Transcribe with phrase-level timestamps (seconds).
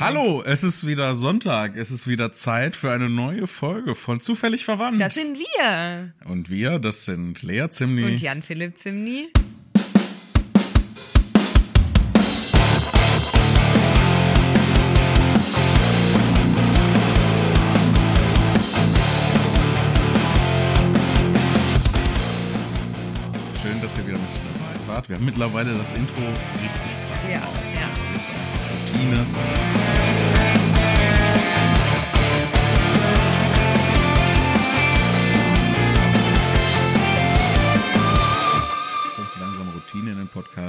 [0.00, 1.76] Hallo, es ist wieder Sonntag.
[1.76, 5.00] Es ist wieder Zeit für eine neue Folge von Zufällig Verwandt.
[5.00, 6.12] Das sind wir.
[6.26, 8.04] Und wir, das sind Lea Zimni.
[8.04, 9.28] Und Jan-Philipp Zimni.
[23.62, 25.08] Schön, dass ihr wieder mit dabei wart.
[25.08, 27.58] Wir haben mittlerweile das Intro richtig krass Ja, drauf.
[27.74, 27.88] ja.
[28.14, 29.77] Das ist einfach Routine.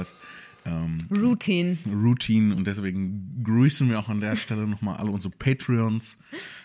[0.00, 0.16] Podcast.
[0.66, 1.78] Ähm, Routine.
[1.86, 6.18] Routine und deswegen grüßen wir auch an der Stelle nochmal alle unsere Patreons.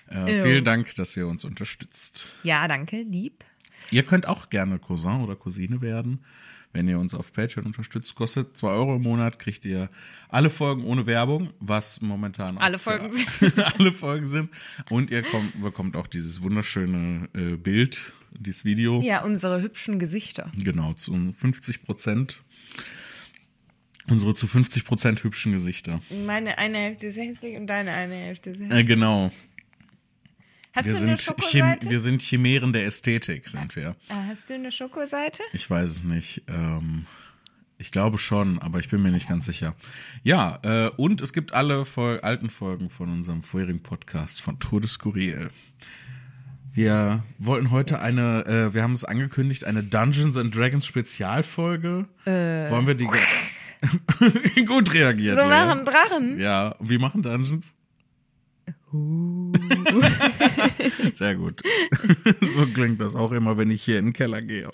[0.07, 2.37] Äh, vielen Dank, dass ihr uns unterstützt.
[2.43, 3.45] Ja, danke, lieb.
[3.91, 6.25] Ihr könnt auch gerne Cousin oder Cousine werden,
[6.73, 8.15] wenn ihr uns auf Patreon unterstützt.
[8.15, 9.89] Kostet 2 Euro im Monat, kriegt ihr
[10.27, 13.11] alle Folgen ohne Werbung, was momentan auch Alle Folgen
[13.77, 14.49] alle Folgen sind.
[14.89, 19.01] Und ihr kommt, bekommt auch dieses wunderschöne äh, Bild, dieses Video.
[19.01, 20.51] Ja, unsere hübschen Gesichter.
[20.57, 22.41] Genau, zu 50 Prozent.
[24.09, 25.99] Unsere zu 50 Prozent hübschen Gesichter.
[26.25, 28.79] Meine eine Hälfte ist hässlich und deine eine Hälfte ist hässlich.
[28.79, 29.31] Äh, genau.
[30.73, 31.89] Hast Wir du eine Schokoseite?
[31.89, 33.95] wir sind Chimären der Ästhetik, sind wir.
[34.09, 35.41] Ah, hast du eine Schokoseite?
[35.53, 36.43] Ich weiß es nicht.
[36.49, 37.05] Ähm,
[37.77, 39.75] ich glaube schon, aber ich bin mir nicht ganz sicher.
[40.23, 44.81] Ja, äh, und es gibt alle Fol alten Folgen von unserem vorherigen Podcast von Tour
[44.81, 45.49] de Skurril.
[46.73, 52.05] Wir wollten heute eine, äh, wir haben es angekündigt, eine Dungeons and Dragons Spezialfolge.
[52.25, 53.07] Wollen wir die
[54.65, 55.37] gut reagiert?
[55.37, 55.49] So Lea.
[55.49, 56.39] machen Drachen.
[56.39, 57.73] Ja, wie machen Dungeons?
[61.13, 61.61] Sehr gut.
[62.41, 64.71] so klingt das auch immer, wenn ich hier in den Keller gehe.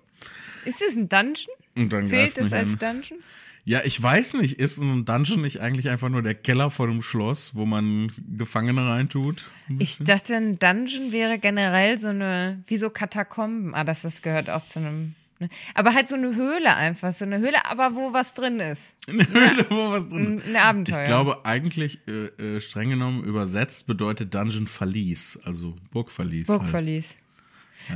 [0.65, 1.47] Ist das ein Dungeon?
[1.75, 2.77] Und dann Zählt mich als.
[2.77, 3.19] Dungeon?
[3.63, 7.03] Ja, ich weiß nicht, ist ein Dungeon nicht eigentlich einfach nur der Keller vor dem
[7.03, 9.51] Schloss, wo man Gefangene reintut?
[9.77, 13.75] Ich dachte, ein Dungeon wäre generell so eine, wie so Katakomben.
[13.75, 15.15] Ah, das, das gehört auch zu einem.
[15.41, 15.49] Ne?
[15.75, 18.95] Aber halt so eine Höhle einfach, so eine Höhle, aber wo was drin ist.
[19.07, 20.47] Eine Höhle, wo was drin ist.
[20.47, 21.01] Ein Abenteuer.
[21.01, 26.47] Ich glaube, eigentlich, äh, äh, streng genommen, übersetzt bedeutet Dungeon Verlies, also Burgverlies.
[26.47, 26.59] Halt.
[26.61, 27.15] Burgverlies.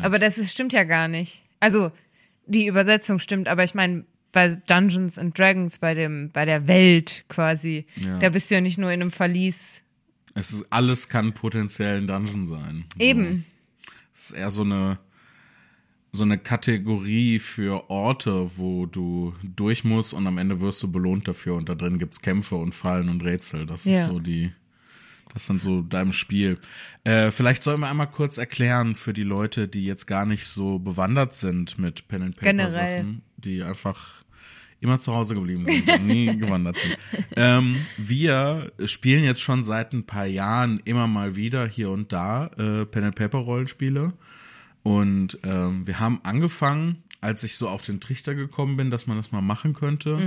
[0.01, 1.43] Aber das ist, stimmt ja gar nicht.
[1.59, 1.91] Also,
[2.47, 7.23] die Übersetzung stimmt, aber ich meine, bei Dungeons and Dragons, bei dem, bei der Welt
[7.29, 8.19] quasi, Ja.
[8.19, 9.81] da bist du ja nicht nur in einem Verlies.
[10.33, 12.83] Es ist, alles kann potenziell ein Dungeon sein.
[12.99, 13.45] Eben.
[14.13, 14.99] Es ist eher so eine,
[16.15, 21.27] so eine Kategorie für Orte, wo du durch musst und am Ende wirst du belohnt
[21.27, 23.65] dafür und da drin gibt's Kämpfe und Fallen und Rätsel.
[23.65, 24.07] Das ist Ja.
[24.07, 24.51] so die,
[25.33, 26.57] das ist dann so deinem Spiel.
[27.03, 30.79] Äh, vielleicht sollen wir einmal kurz erklären für die Leute, die jetzt gar nicht so
[30.79, 32.97] bewandert sind mit Pen and Paper Generell.
[32.99, 34.23] Sachen, die einfach
[34.81, 36.97] immer zu Hause geblieben sind und nie gewandert sind.
[37.35, 42.47] Ähm, wir spielen jetzt schon seit ein paar Jahren immer mal wieder hier und da
[42.57, 44.13] äh, Pen and Paper Rollenspiele
[44.85, 49.17] und ähm, wir haben angefangen, als ich so auf den Trichter gekommen bin, dass man
[49.17, 50.19] das mal machen könnte,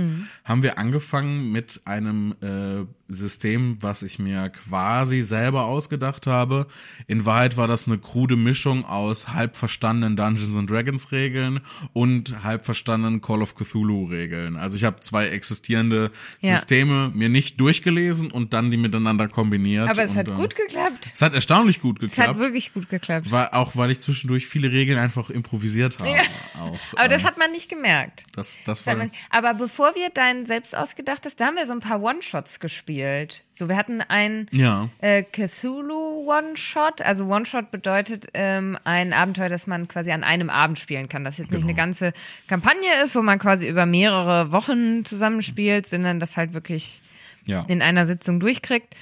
[0.43, 6.67] haben wir angefangen mit einem äh, System, was ich mir quasi selber ausgedacht habe.
[7.07, 11.61] In Wahrheit war das eine krude Mischung aus halb verstandenen Dungeons and Dragons Regeln
[11.93, 14.57] und halb verstandenen Call of Cthulhu Regeln.
[14.57, 16.11] Also ich habe zwei existierende
[16.41, 16.55] Ja.
[16.57, 19.89] Systeme mir nicht durchgelesen und dann die miteinander kombiniert.
[19.89, 21.11] Aber es hat gut geklappt.
[21.13, 22.29] Es hat erstaunlich gut Es geklappt.
[22.29, 23.31] hat wirklich gut geklappt.
[23.31, 26.11] Weil, auch weil ich zwischendurch viele Regeln einfach improvisiert habe.
[26.11, 26.21] Ja.
[26.59, 28.23] Auch, Aber das äh, hat man nicht gemerkt.
[28.35, 31.73] das, das Das war, man- Aber bevor wir dein selbst ausgedachtes, da haben wir so
[31.73, 33.43] ein paar One-Shots gespielt.
[33.53, 37.01] So, wir hatten ein ja, äh, Cthulhu One-Shot.
[37.01, 41.23] Also One-Shot bedeutet ähm, ein Abenteuer, das man quasi an einem Abend spielen kann.
[41.23, 41.69] Das jetzt nicht Genau.
[41.69, 42.13] eine ganze
[42.47, 47.01] Kampagne ist, wo man quasi über mehrere Wochen zusammenspielt, sondern das halt wirklich
[47.45, 47.65] ja.
[47.67, 48.95] in einer Sitzung durchkriegt.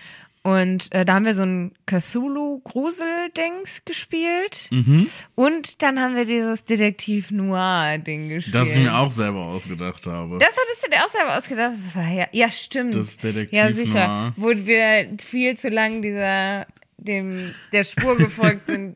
[0.47, 4.69] Und äh, da haben wir so ein Cthulhu-Grusel-Dings gespielt.
[4.72, 5.06] Mhm.
[5.35, 8.56] Und dann haben wir dieses Detektiv-Noir-Ding gespielt.
[8.56, 10.38] Das ich mir auch selber ausgedacht habe.
[10.38, 11.74] Das hattest du dir auch selber ausgedacht?
[11.85, 12.96] Das war ja, ja stimmt.
[12.96, 14.08] Das Detektiv Ja, sicher.
[14.08, 14.34] Noir.
[14.38, 16.66] Wo wir viel zu lang dieser,
[16.96, 18.96] dem, der Spur gefolgt sind,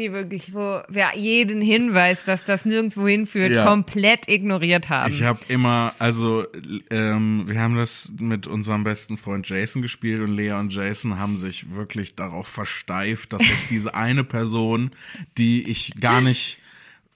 [0.00, 3.64] die wirklich, wo wir jeden Hinweis, dass das nirgendwo hinführt, Ja.
[3.64, 5.12] komplett ignoriert haben.
[5.12, 6.46] Ich habe immer, also
[6.90, 11.36] ähm, wir haben das mit unserem besten Freund Jason gespielt und Lea und Jason haben
[11.36, 14.90] sich wirklich darauf versteift, dass jetzt diese eine Person,
[15.38, 16.58] die ich gar nicht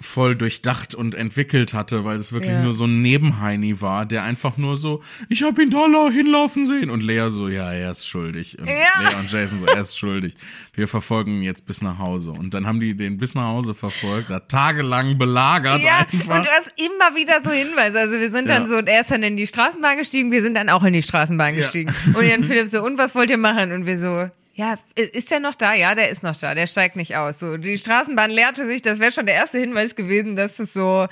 [0.05, 2.63] voll durchdacht und entwickelt hatte, weil es wirklich Ja.
[2.63, 6.67] nur so ein Nebenheini war, der einfach nur so, ich hab ihn da la- hinlaufen
[6.67, 8.59] sehen und Lea so, ja, er ist schuldig.
[8.59, 8.75] Und Ja.
[8.75, 10.35] Lea und Jason so, er ist schuldig.
[10.75, 12.31] Wir verfolgen ihn jetzt bis nach Hause.
[12.31, 16.37] Und dann haben die den bis nach Hause verfolgt, da tagelang belagert Ja, einfach.
[16.37, 17.99] und du hast immer wieder so Hinweise.
[17.99, 18.69] Also wir sind dann Ja.
[18.69, 21.55] so, er ist dann in die Straßenbahn gestiegen, wir sind dann auch in die Straßenbahn
[21.57, 21.95] gestiegen.
[22.15, 23.73] Und Jan Philipp so, und was wollt ihr machen?
[23.73, 25.75] Und wir so, ja, ist der noch da?
[25.75, 27.41] Ja, der ist noch da, der steigt nicht aus.
[27.41, 31.09] So, die Straßenbahn leerte sich, das wäre schon der erste Hinweis gewesen, dass es so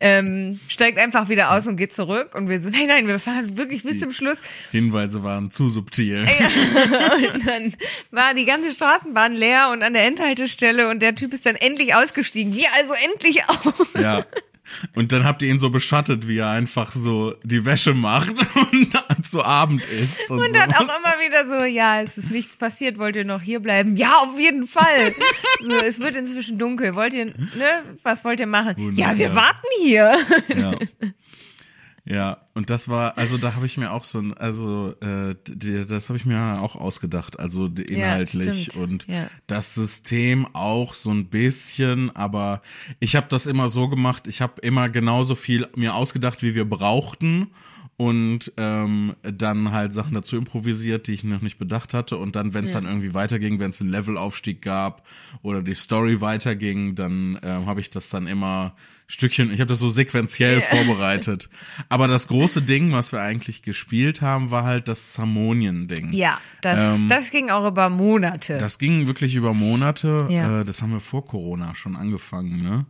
[0.00, 2.34] ähm, steigt einfach wieder aus und geht zurück.
[2.34, 4.38] Und wir so, nein, nein, wir fahren wirklich bis zum Schluss.
[4.70, 6.24] Hinweise waren zu subtil.
[7.34, 7.74] Und dann
[8.10, 11.94] war die ganze Straßenbahn leer und an der Endhaltestelle und der Typ ist dann endlich
[11.94, 12.54] ausgestiegen.
[12.54, 14.00] Wir also endlich auch.
[14.00, 14.24] Ja.
[14.94, 18.34] Und dann habt ihr ihn so beschattet, wie er einfach so die Wäsche macht
[18.72, 20.30] und dann zu Abend isst.
[20.30, 23.42] Und, Und dann auch immer wieder so, ja, es ist nichts passiert, wollt ihr noch
[23.42, 23.96] hier bleiben?
[23.96, 25.14] Ja, auf jeden Fall.
[25.62, 26.94] so, es wird inzwischen dunkel.
[26.94, 28.74] Wollt ihr, ne, was wollt ihr machen?
[28.76, 29.12] Wunderbar.
[29.12, 30.18] Ja, wir warten hier.
[30.56, 30.74] Ja.
[32.10, 35.84] Ja, und das war, also da habe ich mir auch so ein, also äh, die,
[35.84, 38.76] das habe ich mir auch ausgedacht, also inhaltlich stimmt.
[38.82, 39.28] und Ja.
[39.46, 42.62] das System auch so ein bisschen, aber
[42.98, 46.64] ich habe das immer so gemacht, ich habe immer genauso viel mir ausgedacht, wie wir
[46.68, 47.48] brauchten
[47.98, 52.54] und ähm, dann halt Sachen dazu improvisiert, die ich noch nicht bedacht hatte und dann,
[52.54, 55.04] wenn es dann irgendwie weiterging, wenn es einen Levelaufstieg gab
[55.42, 58.76] oder die Story weiterging, dann ähm, habe ich das dann immer
[59.08, 61.48] Stückchen, ich habe das so sequenziell vorbereitet.
[61.88, 66.12] Aber das große Ding, was wir eigentlich gespielt haben, war halt das Samonien-Ding.
[66.12, 68.58] Ja, das, Ähm, das ging auch über Monate.
[68.58, 70.28] Das ging wirklich über Monate.
[70.30, 70.60] Ja.
[70.60, 72.86] Äh, das haben wir vor Corona schon angefangen, ne?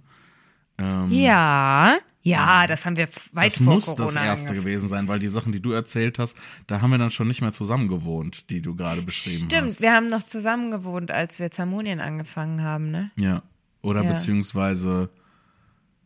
[1.11, 4.60] ja, ja, das haben wir weit Das vor muss Corona das erste angefangen.
[4.64, 6.36] gewesen sein, weil die Sachen, die du erzählt hast,
[6.66, 9.80] da haben wir dann schon nicht mehr zusammen gewohnt, die du gerade beschrieben Stimmt, hast.
[9.80, 13.10] wir haben noch zusammen gewohnt, als wir Zamonien angefangen haben, ne?
[13.16, 13.42] Ja.
[13.82, 14.12] Oder Ja.
[14.12, 15.10] beziehungsweise,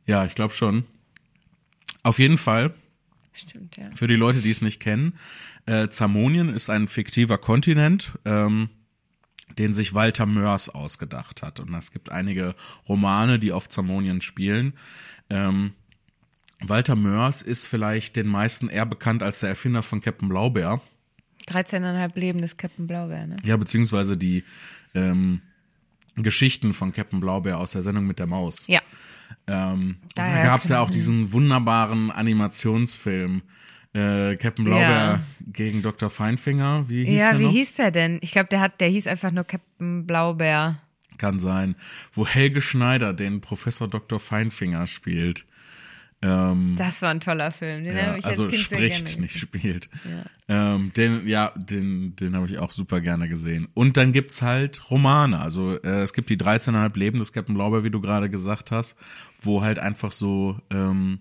[0.07, 0.85] ja, ich glaube schon.
[2.03, 2.75] Auf jeden Fall,
[3.33, 3.85] Stimmt, ja.
[3.95, 5.15] für die Leute, die es nicht kennen,
[5.67, 8.69] äh, Zamonien ist ein fiktiver Kontinent, ähm,
[9.59, 11.61] den sich Walter Mörs ausgedacht hat.
[11.61, 12.55] Und es gibt einige
[12.89, 14.75] Romane, die auf Zamonien spielen.
[15.31, 15.73] Ähm,
[16.65, 20.81] Walter Mörs ist vielleicht den meisten eher bekannt als der Erfinder von Captain Blaubeer.
[21.49, 23.37] 13,5 Leben des Captain Blaubeer, ne?
[23.45, 24.45] Ja, beziehungsweise die
[24.95, 25.41] ähm,
[26.17, 28.65] Geschichten von Captain Blaubeer aus der Sendung mit der Maus.
[28.69, 28.81] Ja.
[29.47, 33.43] Ähm, da gab es ja auch diesen wunderbaren Animationsfilm
[33.95, 35.23] äh, Captain Blaubeer Ja.
[35.53, 36.11] gegen Dr.
[36.11, 36.89] Feinfinger.
[36.89, 37.51] Wie hieß ja, der wie noch?
[37.53, 38.19] hieß der denn?
[38.23, 40.79] Ich glaube, der hat, der hieß einfach nur Captain Blaubeer.
[41.19, 41.77] Kann sein.
[42.13, 44.19] Wo Helge Schneider den Professor Dr.
[44.21, 45.45] Feinfinger spielt.
[46.23, 47.85] Ähm, Das war ein toller Film.
[47.85, 49.91] Den ja, habe ich also als Kind sehr spricht, gerne nicht spielt.
[50.49, 53.69] Ähm, den, ja, den, den habe ich auch super gerne gesehen.
[53.75, 55.41] Und dann gibt's halt Romane.
[55.41, 58.97] Also äh, es gibt die 13,5 Leben des Captain Blaubeer, wie du gerade gesagt hast,
[59.41, 61.21] wo halt einfach so, ähm,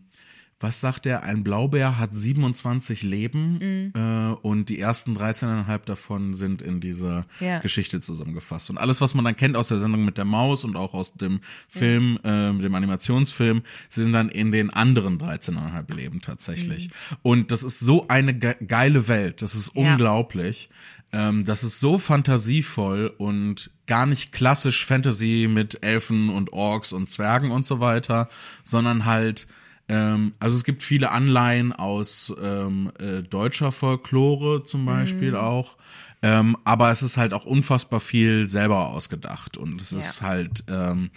[0.62, 1.24] was sagt er?
[1.24, 3.92] Ein Blaubeer hat 27 Leben Mhm.
[3.96, 7.60] äh, und die ersten 13,5 davon sind in dieser Ja.
[7.60, 8.69] Geschichte zusammengefasst.
[8.69, 11.13] Und alles, was man dann kennt aus der Sendung mit der Maus und auch aus
[11.16, 16.90] dem Film, äh, dem Animationsfilm, sind dann in den anderen 13,5 Leben tatsächlich.
[17.22, 19.42] Und das ist so eine ge geile Welt.
[19.42, 19.81] Das ist Mhm.
[19.84, 19.92] Ja.
[19.92, 20.69] unglaublich.
[21.13, 27.10] Ähm, das ist so fantasievoll und gar nicht klassisch Fantasy mit Elfen und Orks und
[27.10, 28.30] Zwergen und so weiter,
[28.63, 29.48] sondern halt
[29.91, 35.75] ähm, also es gibt viele Anleihen aus ähm, äh, deutscher Folklore zum Beispiel auch.
[36.21, 41.09] Ähm, aber es ist halt auch unfassbar viel selber ausgedacht und es ist halt, ähm,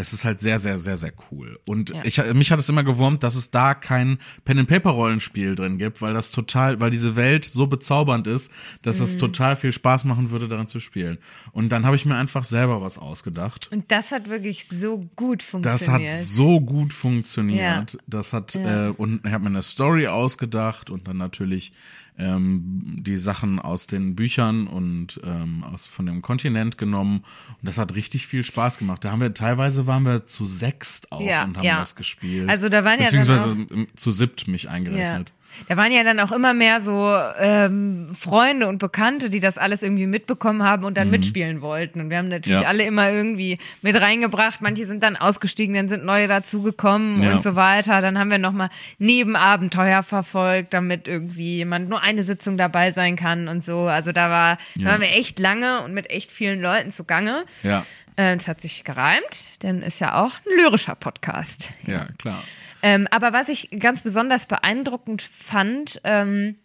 [0.00, 1.58] es ist halt sehr, sehr, sehr, sehr cool.
[1.66, 2.02] Und Ja.
[2.04, 6.30] ich, mich hat es immer gewurmt, dass es da kein Pen-and-Paper-Rollenspiel drin gibt, weil das
[6.30, 8.50] total, weil diese Welt so bezaubernd ist,
[8.82, 11.18] dass es total viel Spaß machen würde, daran zu spielen.
[11.52, 13.68] Und dann habe ich mir einfach selber was ausgedacht.
[13.72, 16.10] Und das hat wirklich so gut Das funktioniert.
[16.12, 17.92] hat so gut funktioniert.
[17.94, 17.98] Ja.
[18.06, 18.88] Das hat Ja.
[18.88, 21.72] äh, und ich habe mir eine Story ausgedacht und dann natürlich
[22.20, 27.78] ähm, die Sachen aus den Büchern und ähm, aus von dem Kontinent genommen und das
[27.78, 29.04] hat richtig viel Spaß gemacht.
[29.04, 31.78] Da haben wir teilweise waren wir zu sechst auch Ja, und haben ja.
[31.78, 32.48] das gespielt.
[32.48, 35.32] Also da waren ja dann beziehungsweise zu siebt mich eingerechnet.
[35.68, 39.82] Da waren ja dann auch immer mehr so ähm, Freunde und Bekannte, die das alles
[39.82, 42.00] irgendwie mitbekommen haben und dann mitspielen wollten.
[42.00, 42.62] Und wir haben natürlich Mhm.
[42.64, 42.68] Ja.
[42.68, 44.60] alle immer irgendwie mit reingebracht.
[44.62, 47.32] Manche sind dann ausgestiegen, dann sind neue dazugekommen Ja.
[47.32, 48.00] und so weiter.
[48.00, 53.48] Dann haben wir nochmal Nebenabenteuer verfolgt, damit irgendwie jemand nur eine Sitzung dabei sein kann
[53.48, 53.80] und so.
[53.86, 54.88] Also da war, da Ja.
[54.90, 57.44] waren wir echt lange und mit echt vielen Leuten zugange.
[57.62, 57.84] Ja,
[58.20, 61.70] Es hat sich gereimt, denn ist ja auch ein lyrischer Podcast.
[61.86, 62.42] ja, klar.
[62.82, 66.56] Ähm, aber was ich ganz besonders beeindruckend fand, ähm,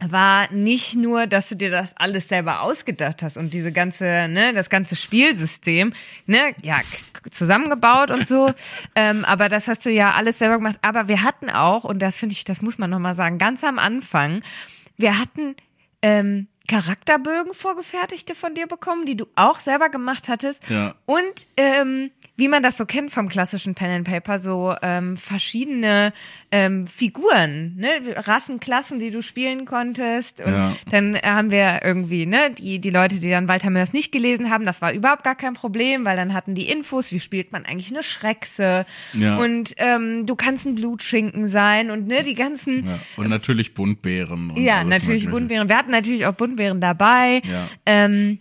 [0.00, 4.52] war nicht nur, dass du dir das alles selber ausgedacht hast und diese ganze, ne,
[4.52, 5.92] das ganze Spielsystem,
[6.26, 6.80] ne, ja,
[7.30, 8.52] zusammengebaut und so,
[8.94, 10.78] ähm, aber das hast du ja alles selber gemacht.
[10.82, 13.78] Aber wir hatten auch, und das finde ich, das muss man nochmal sagen, ganz am
[13.78, 14.42] Anfang,
[14.96, 15.56] wir hatten
[16.02, 20.60] ähm, Charakterbögen vorgefertigte von dir bekommen, die du auch selber gemacht hattest.
[20.70, 20.94] Ja.
[21.04, 21.22] Und
[21.58, 26.12] ähm, wie man das so kennt vom klassischen Pen and Paper, so ähm, verschiedene
[26.50, 30.40] ähm, Figuren, ne, Rassenklassen, die du spielen konntest.
[30.40, 30.74] Und Ja.
[30.90, 34.64] dann haben wir irgendwie, ne, die, die Leute, die dann Walter Mörs nicht gelesen haben,
[34.66, 37.90] das war überhaupt gar kein Problem, weil dann hatten die Infos, wie spielt man eigentlich
[37.92, 38.86] eine Schreckse.
[39.12, 39.36] Ja.
[39.36, 42.98] Und ähm, du kannst ein Blutschinken sein und ne, die ganzen Ja.
[43.16, 44.50] Und natürlich Buntbeeren.
[44.50, 45.28] Und ja, natürlich.
[45.28, 45.68] Buntbeeren.
[45.68, 47.42] Wir hatten natürlich auch Buntbeeren dabei.
[47.44, 47.68] Ja.
[47.86, 48.38] Ähm,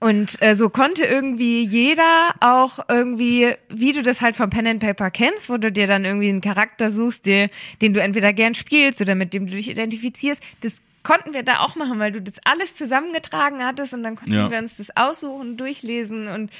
[0.00, 4.80] und äh, so konnte irgendwie jeder auch irgendwie, wie du das halt vom Pen and
[4.80, 7.50] Paper kennst, wo du dir dann irgendwie einen Charakter suchst, der,
[7.82, 11.60] den du entweder gern spielst oder mit dem du dich identifizierst, das konnten wir da
[11.60, 14.50] auch machen, weil du das alles zusammengetragen hattest und dann konnten Ja.
[14.50, 16.50] wir uns das aussuchen, durchlesen und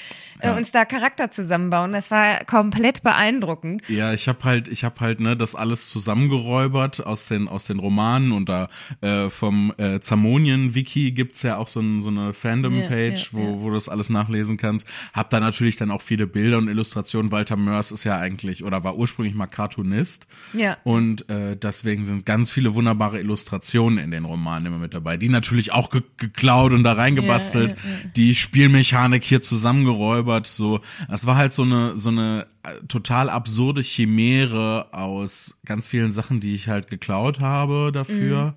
[0.40, 0.56] äh, Ja.
[0.56, 1.92] uns da Charakter zusammenbauen.
[1.92, 3.86] Das war komplett beeindruckend.
[3.90, 7.78] Ja, ich habe halt, ich habe halt ne das alles zusammengeräubert aus den aus den
[7.78, 8.68] Romanen und da
[9.02, 13.38] äh, vom äh, Zamonien Wiki gibt's ja auch so, ein, so eine Fandom Page, Ja,
[13.38, 14.88] wo wo du das alles nachlesen kannst.
[15.12, 17.32] Hab da natürlich dann auch viele Bilder und Illustrationen.
[17.32, 20.26] Walter Mörs ist ja eigentlich oder war ursprünglich mal Cartoonist.
[20.54, 20.78] Ja.
[20.84, 25.16] Und äh, deswegen sind ganz viele wunderbare Illustrationen in den Romanen immer mit dabei.
[25.16, 27.70] Die natürlich auch ge geklaut und da reingebastelt.
[27.70, 30.46] Ja, Die Spielmechanik hier zusammengeräubert.
[30.46, 36.10] So, das war halt so eine so eine äh, total absurde Chimäre aus ganz vielen
[36.10, 38.54] Sachen, die ich halt geklaut habe dafür.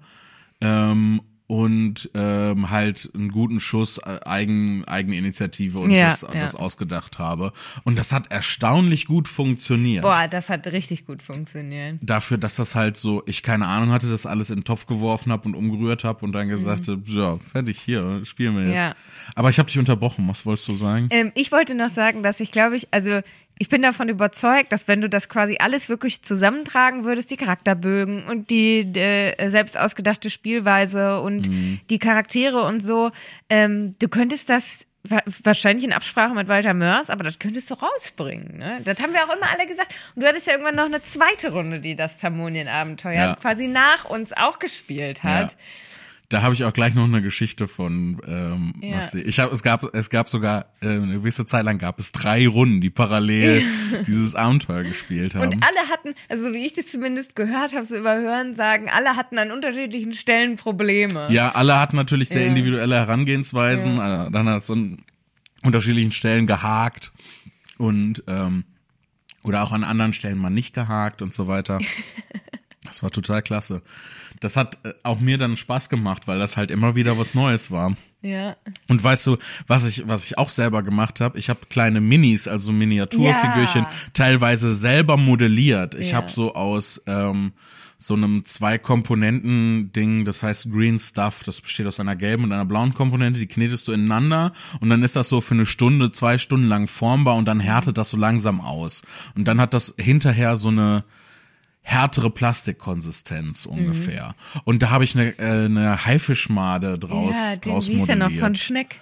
[0.62, 1.22] Ähm,
[1.52, 6.40] und ähm, halt einen guten Schuss äh, Eigen, Eigeninitiative und Ja, das, ja.
[6.40, 7.52] das ausgedacht habe.
[7.84, 11.98] Und das hat erstaunlich gut funktioniert Boah, das hat richtig gut funktioniert.
[12.02, 15.30] dafür, dass das halt so, ich keine Ahnung hatte, das alles in den Topf geworfen
[15.34, 18.72] habe und umgerührt habe und dann gesagt habe, ja, fertig, hier, spielen wir jetzt.
[18.72, 18.76] Mhm.
[18.78, 18.96] Ja.
[19.36, 21.10] Aber ich habe dich unterbrochen, was wolltest du sagen?
[21.10, 23.20] Ähm, ich wollte noch sagen, dass ich glaube ich, also
[23.62, 28.24] ich bin davon überzeugt, dass wenn du das quasi alles wirklich zusammentragen würdest, die Charakterbögen
[28.26, 31.48] und die äh, selbst ausgedachte Spielweise und
[31.92, 33.12] die Charaktere und so,
[33.50, 37.76] ähm, du könntest das wa- wahrscheinlich in Absprache mit Walter Mörs, aber das könntest du
[37.76, 38.58] rausbringen.
[38.58, 38.82] Ne?
[38.84, 39.94] Das haben wir auch immer alle gesagt.
[40.16, 43.36] Und du hattest ja irgendwann noch eine zweite Runde, die das Zamonien-Abenteuer Ja.
[43.36, 45.52] quasi nach uns auch gespielt hat.
[45.52, 45.58] Ja.
[46.32, 48.22] Da habe ich auch gleich noch eine Geschichte von.
[48.26, 48.98] Ähm, Ja.
[48.98, 52.12] was ich habe, es gab, es gab sogar äh, eine gewisse Zeit lang gab es
[52.14, 53.64] drei Runden, die parallel
[54.08, 55.56] dieses Abenteuer gespielt haben.
[55.56, 58.90] Und alle hatten, also so wie ich das zumindest gehört habe, so über Hören sagen,
[58.90, 61.28] alle hatten an unterschiedlichen Stellen Probleme.
[61.32, 62.48] Ja, alle hatten natürlich sehr Ja.
[62.48, 63.96] individuelle Herangehensweisen.
[63.98, 65.00] Äh, Dann hat es an
[65.64, 67.12] unterschiedlichen Stellen gehakt
[67.78, 68.64] und ähm,
[69.44, 71.80] oder auch an anderen Stellen mal nicht gehakt und so weiter.
[72.92, 73.82] Das war total klasse.
[74.42, 77.72] Das hat äh, auch mir dann Spaß gemacht, weil das halt immer wieder was Neues
[77.72, 77.96] war.
[78.22, 78.56] Ja.
[78.90, 81.40] Und weißt du, was ich, was ich auch selber gemacht habe?
[81.40, 83.90] Ich habe kleine Minis, also Miniaturfigürchen, Ja.
[84.14, 85.96] teilweise selber modelliert.
[85.96, 86.18] Ich Ja.
[86.18, 87.54] habe so aus ähm,
[87.98, 92.52] so einem zwei Komponenten Ding, das heißt Green Stuff, das besteht aus einer gelben und
[92.52, 96.12] einer blauen Komponente, die knetest du ineinander und dann ist das so für eine Stunde,
[96.12, 99.04] zwei Stunden lang formbar und dann härtet das so langsam aus.
[99.36, 101.04] Und dann hat das hinterher so eine
[101.82, 104.36] härtere Plastikkonsistenz ungefähr.
[104.66, 108.32] Und da habe ich eine, äh, eine Haifischmade draus, ja, den draus ist ja modelliert.
[108.32, 109.02] noch von Schneck.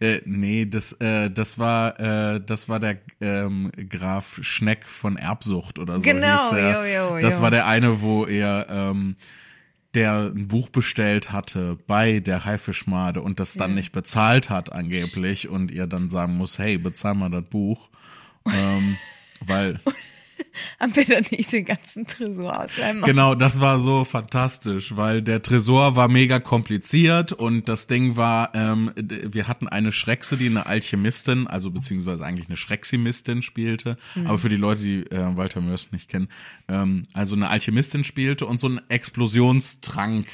[0.00, 5.78] Äh, nee, das, äh, das war, äh, das war der ähm, Graf Schneck von Erbsucht
[5.78, 6.04] oder so.
[6.04, 6.86] Genau, er.
[6.86, 7.42] jo, jo, Das jo.
[7.42, 9.16] war der eine, wo er, ähm,
[9.94, 15.48] der ein Buch bestellt hatte bei der Haifischmade und das dann nicht bezahlt hat angeblich
[15.48, 17.90] und ihr dann sagen muss, hey, bezahl mal das Buch.
[18.46, 18.96] ähm,
[19.40, 19.80] weil
[20.80, 22.70] Haben wir dann nicht den ganzen Tresor aus
[23.04, 28.54] Genau, das war so fantastisch, weil der Tresor war mega kompliziert und das Ding war,
[28.54, 34.38] ähm, wir hatten eine Schreckse, die eine Alchemistin, also beziehungsweise eigentlich eine Schrecksimistin spielte, aber
[34.38, 36.28] für die Leute, die äh, Walter Mörs nicht kennen,
[36.68, 40.26] ähm, also eine Alchemistin spielte und so einen Explosionstrank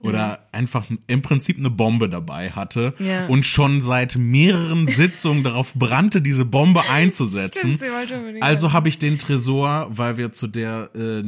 [0.00, 3.26] oder einfach im Prinzip eine Bombe dabei hatte Ja.
[3.26, 7.76] und schon seit mehreren Sitzungen darauf brannte, diese Bombe einzusetzen.
[7.76, 11.22] Stimmt, Also habe ich den Tresor, weil wir zu der, äh,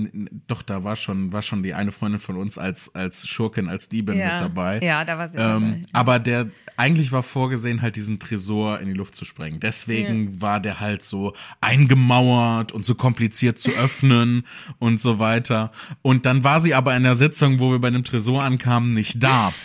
[0.47, 3.89] doch da war schon, war schon die eine Freundin von uns als als Schurkin, als
[3.89, 4.33] Diebin Ja.
[4.35, 4.81] mit dabei.
[4.81, 5.81] Ja, da war sie Ähm, dabei.
[5.93, 6.47] aber der
[6.79, 9.61] eigentlich war vorgesehen, halt diesen Tresor in die Luft zu sprengen.
[9.61, 14.45] Deswegen war der halt so eingemauert und so kompliziert zu öffnen
[14.79, 15.73] und so weiter.
[16.03, 19.23] Und dann war sie aber in der Sitzung, wo wir bei dem Tresor ankamen, nicht
[19.23, 19.53] da.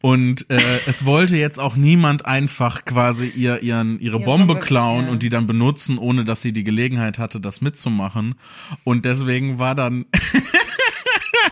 [0.00, 4.60] Und äh, es wollte jetzt auch niemand einfach quasi ihr ihren ihre Ihre Bombe Bombe,
[4.60, 5.12] klauen ja.
[5.12, 8.34] und die dann benutzen, ohne dass sie die Gelegenheit hatte, das mitzumachen.
[8.82, 10.06] Und deswegen war dann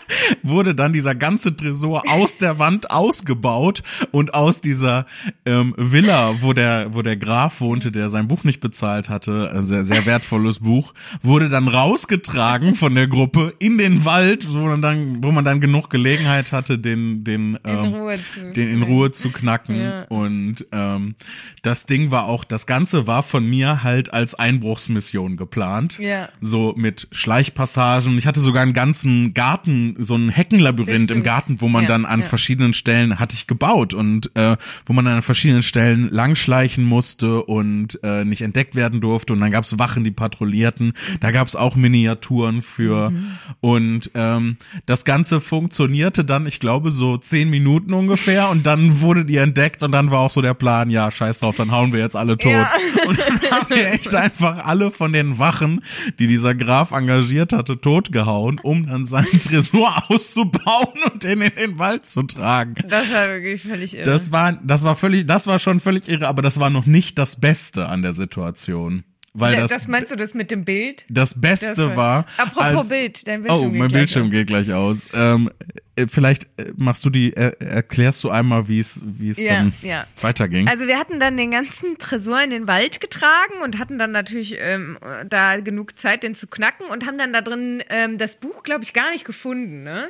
[0.43, 5.07] wurde dann dieser ganze Tresor aus der Wand ausgebaut und aus dieser
[5.45, 9.65] ähm, Villa, wo der, wo der Graf wohnte, der sein Buch nicht bezahlt hatte, ein
[9.65, 14.83] sehr, sehr wertvolles Buch, wurde dann rausgetragen von der Gruppe in den Wald, wo man
[14.83, 18.83] dann, wo man dann genug Gelegenheit hatte, den, den, ähm, in Ruhe zu den in
[18.83, 19.81] Ruhe zu knacken.
[19.81, 20.03] Ja.
[20.05, 21.15] Und ähm,
[21.63, 25.99] das Ding war auch, das Ganze war von mir halt als Einbruchsmission geplant.
[25.99, 26.29] Ja.
[26.41, 28.17] So mit Schleichpassagen.
[28.19, 31.25] Ich hatte sogar einen ganzen Garten, so ein Heckenlabyrinth im.
[31.25, 32.27] Garten, wo man Ja, dann an ja.
[32.27, 37.43] verschiedenen Stellen hatte ich gebaut und äh, wo man dann an verschiedenen Stellen langschleichen musste
[37.43, 39.33] und äh, nicht entdeckt werden durfte.
[39.33, 40.93] Und dann gab's Wachen, die patrouillierten.
[41.21, 43.11] Da gab's auch Miniaturen für.
[43.11, 43.27] Mhm.
[43.61, 48.51] Und ähm, das Ganze funktionierte dann, ich glaube, so zehn Minuten ungefähr.
[48.51, 51.57] Und dann wurde die entdeckt und dann war auch so der Plan, ja, scheiß drauf,
[51.57, 52.53] dann hauen wir jetzt alle tot.
[52.53, 52.71] Ja.
[53.07, 55.83] Und dann haben wir echt einfach alle von den Wachen,
[56.19, 61.79] die dieser Graf engagiert hatte, totgehauen, um dann seinen Tresor auszubauen und den in den
[61.79, 62.75] Wald zu tragen.
[62.89, 64.05] Das war wirklich völlig irre.
[64.05, 67.19] Das war, das war völlig, das war schon völlig irre, aber das war noch nicht
[67.19, 69.05] das Beste an der Situation.
[69.37, 71.05] Weil Ja, das, das meinst du das mit dem Bild?
[71.09, 72.25] das Beste Das war.
[72.37, 74.31] Apropos als, Bild, dein Bildschirm Oh, geht mein gleich Bildschirm auf.
[74.31, 75.09] geht gleich aus.
[75.13, 75.51] Ähm,
[75.94, 79.55] äh, vielleicht äh, machst du die, äh, erklärst du einmal, wie es, wie es Ja,
[79.55, 80.07] dann ja.
[80.21, 80.69] weiterging.
[80.69, 84.57] Also wir hatten dann den ganzen Tresor in den Wald getragen und hatten dann natürlich
[84.59, 84.99] ähm,
[85.29, 88.83] da genug Zeit, den zu knacken und haben dann da drin ähm, das Buch, glaube
[88.85, 89.83] ich, gar nicht gefunden.
[89.85, 90.09] Ne?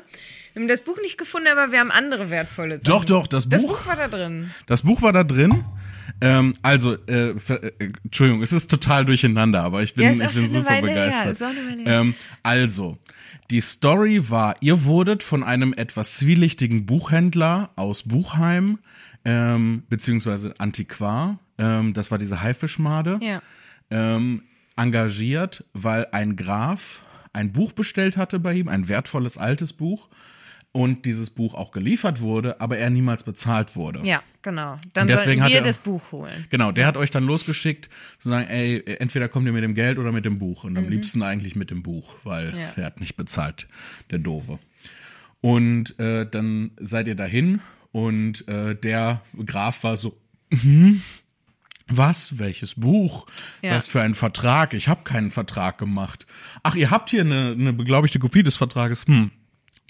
[0.54, 2.84] Wir haben das Buch nicht gefunden, aber wir haben andere wertvolle Sachen.
[2.84, 4.50] Doch, doch, das Das Buch- Buch war da drin.
[4.66, 5.64] Das Buch war da drin.
[6.20, 7.70] Ähm, also, äh, äh,
[8.04, 11.38] Entschuldigung, es ist total durcheinander, aber ich bin, Ja, ich bin super Weile begeistert.
[11.86, 12.98] Ähm, also,
[13.50, 18.78] die Story war, ihr wurdet von einem etwas zwielichtigen Buchhändler aus Buchheim,
[19.24, 23.42] ähm, beziehungsweise Antiquar, ähm, das war diese Haifischmade, Ja.
[23.90, 24.42] ähm,
[24.76, 27.02] engagiert, weil ein Graf
[27.32, 30.08] ein Buch bestellt hatte bei ihm, ein wertvolles altes Buch,
[30.76, 34.00] und dieses Buch auch geliefert wurde, aber er niemals bezahlt wurde.
[34.02, 34.76] Ja, genau.
[34.92, 36.46] Dann deswegen sollten hat wir er- das Buch holen.
[36.50, 37.88] Genau, der hat euch dann losgeschickt,
[38.18, 40.64] zu sagen, ey, entweder kommt ihr mit dem Geld oder mit dem Buch.
[40.64, 42.58] Und am liebsten eigentlich mit dem Buch, weil Mhm.
[42.58, 42.72] Ja.
[42.74, 43.68] er hat nicht bezahlt,
[44.10, 44.58] der Doofe.
[45.44, 47.60] Und äh, dann seid ihr dahin
[47.92, 51.02] und äh, der Graf war so, "Mhm,
[51.86, 52.38] was?
[52.38, 53.26] Welches Buch?
[53.60, 53.72] Ja.
[53.72, 54.72] Was für ein Vertrag?
[54.72, 56.26] Ich habe keinen Vertrag gemacht.
[56.62, 59.04] Ach, ihr habt hier eine, eine beglaubigte Kopie des Vertrages.
[59.06, 59.32] Hm.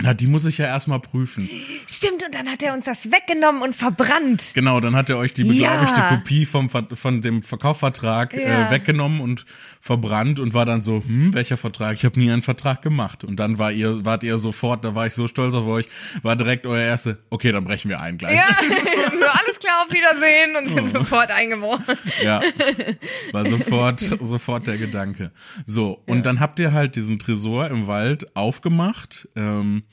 [0.03, 1.49] Na, die muss ich ja erstmal prüfen.
[1.87, 4.51] Stimmt, und dann hat er uns das weggenommen und verbrannt.
[4.53, 6.09] Genau, dann hat er euch die beglaubigte Ja.
[6.09, 8.67] Kopie vom, von dem Verkaufsvertrag Ja.
[8.67, 9.47] äh, weggenommen und
[9.81, 11.95] verbrannt und war dann so, hm, welcher Vertrag?
[11.95, 13.23] Ich habe nie einen Vertrag gemacht.
[13.23, 15.87] Und dann war ihr, wart ihr sofort, da war ich so stolz auf euch,
[16.23, 18.37] war direkt euer erste, okay, dann brechen wir ein gleich.
[18.37, 18.49] Ja,
[19.13, 20.75] so alles klar, auf Wiedersehen und Oh.
[20.77, 21.85] sind sofort eingebrochen.
[22.23, 22.41] Ja,
[23.33, 25.31] war sofort, sofort der Gedanke.
[25.67, 29.85] So, und dann habt ihr halt diesen Tresor im Wald aufgemacht ähm,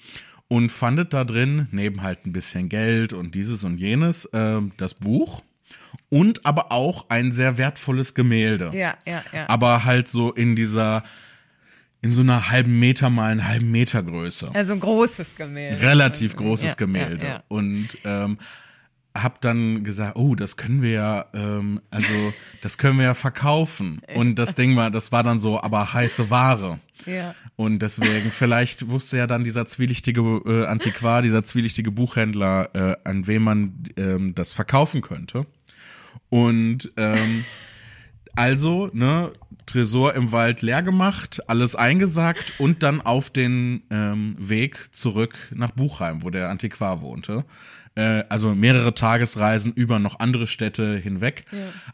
[0.48, 4.94] und fandet da drin, neben halt ein bisschen Geld und dieses und jenes, ähm, das
[4.94, 5.42] Buch
[6.10, 8.72] und aber auch ein sehr wertvolles Gemälde.
[8.74, 9.48] Ja, ja, ja.
[9.50, 11.04] Aber halt so in dieser,
[12.02, 15.82] in so einer halben Meter mal einen halben Meter Größe Also ein großes Gemälde.
[15.86, 17.44] relativ großes Ja, Gemälde ja, ja.
[17.48, 18.38] und ähm,
[19.16, 24.02] hab dann gesagt, oh, das können wir ja, ähm, also das können wir ja verkaufen.
[24.16, 26.80] Und das Ding war, das war dann so, aber heiße Ware.
[27.06, 27.36] Ja.
[27.56, 33.28] Und deswegen, vielleicht wusste ja dann dieser zwielichtige äh, Antiquar, dieser zwielichtige Buchhändler, äh, an
[33.28, 35.46] wem man ähm, das verkaufen könnte.
[36.30, 37.44] Und ähm,
[38.36, 39.34] also, ne,
[39.66, 45.72] Tresor im Wald leer gemacht, alles eingesackt und dann auf den ähm, Weg zurück nach
[45.72, 47.46] Buchheim, wo der Antiquar wohnte.
[47.94, 51.44] Äh, also mehrere Tagesreisen über noch andere Städte hinweg.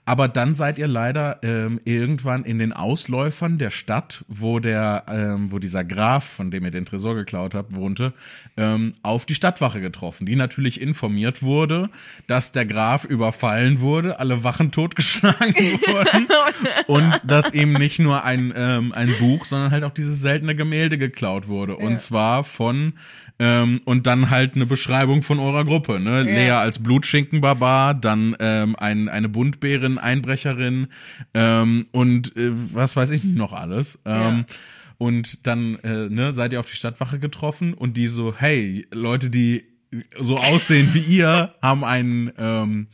[0.05, 5.51] Aber dann seid ihr leider ähm, irgendwann in den Ausläufern der Stadt, wo der, ähm,
[5.51, 8.13] wo dieser Graf, von dem ihr den Tresor geklaut habt, wohnte,
[8.57, 11.89] ähm, auf die Stadtwache getroffen, die natürlich informiert wurde,
[12.27, 16.27] dass der Graf überfallen wurde, alle Wachen totgeschlagen wurden
[16.85, 20.99] und dass ihm nicht nur ein, ähm, ein Buch, sondern halt auch dieses seltene Gemälde
[20.99, 21.75] geklaut wurde.
[21.75, 22.93] Und zwar von,
[23.39, 25.99] ähm, und dann halt eine Beschreibung von eurer Gruppe.
[25.99, 26.23] Ne?
[26.23, 30.87] Lea als Blutschinkenbarbar, dann ähm, ein, eine Buntbärin, Einbrecherin
[31.33, 33.99] ähm, und äh, was weiß ich nicht noch alles.
[34.05, 34.45] Ähm,
[34.99, 39.29] Und dann äh, ne, seid ihr auf die Stadtwache getroffen und die so, hey, Leute,
[39.29, 39.63] die
[40.19, 42.87] so aussehen wie ihr, haben einen, ähm,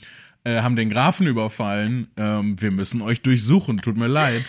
[0.43, 2.07] äh, haben den Grafen überfallen.
[2.17, 3.77] Ähm, wir müssen euch durchsuchen.
[3.77, 4.43] Tut mir leid.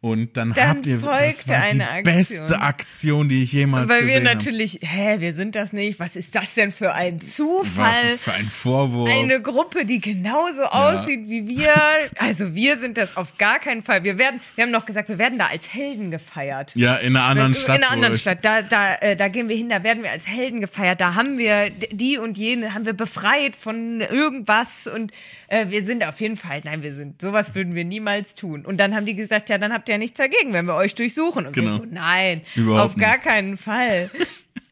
[0.00, 2.04] Und dann, Dann habt ihr, das war die eine Aktion.
[2.04, 4.36] beste Aktion, die ich jemals Weil wir gesehen habe.
[4.36, 5.98] natürlich, hä, wir sind das nicht.
[6.00, 7.92] Was ist das denn für ein Zufall?
[7.92, 9.08] Was ist für ein Vorwurf?
[9.10, 11.74] eine Gruppe, die genauso aussieht wie wir.
[12.18, 14.02] Also wir sind das auf gar keinen Fall.
[14.04, 16.72] Wir werden, wir haben noch gesagt, wir werden da als Helden gefeiert.
[16.74, 17.76] ja, in einer anderen Stadt.
[17.78, 18.44] In einer anderen Stadt.
[18.44, 21.00] Da, da, äh, da gehen wir hin, da werden wir als Helden gefeiert.
[21.00, 25.12] Da haben wir die und jene, haben wir befreit von irgendwas und
[25.48, 28.64] äh, wir sind auf jeden Fall, nein, wir sind, sowas würden wir niemals tun.
[28.64, 30.94] Und dann haben die gesagt, ja, dann habt ihr ja nichts dagegen, wenn wir euch
[30.94, 31.46] durchsuchen.
[31.46, 31.72] Und Genau.
[31.72, 34.10] wir so, nein, Überhaupt auf gar keinen Fall.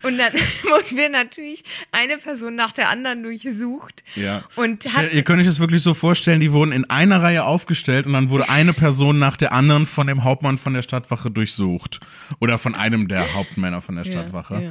[0.02, 0.32] Und dann
[0.62, 4.04] wurden wir natürlich eine Person nach der anderen durchsucht.
[4.14, 4.44] Ja.
[4.54, 8.06] Und hat, ihr könnt euch das wirklich so vorstellen, die wurden in einer Reihe aufgestellt
[8.06, 12.00] und dann wurde eine Person nach der anderen von dem Hauptmann von der Stadtwache durchsucht.
[12.40, 14.54] Oder von einem der Hauptmänner von der Stadtwache.
[14.62, 14.70] ja.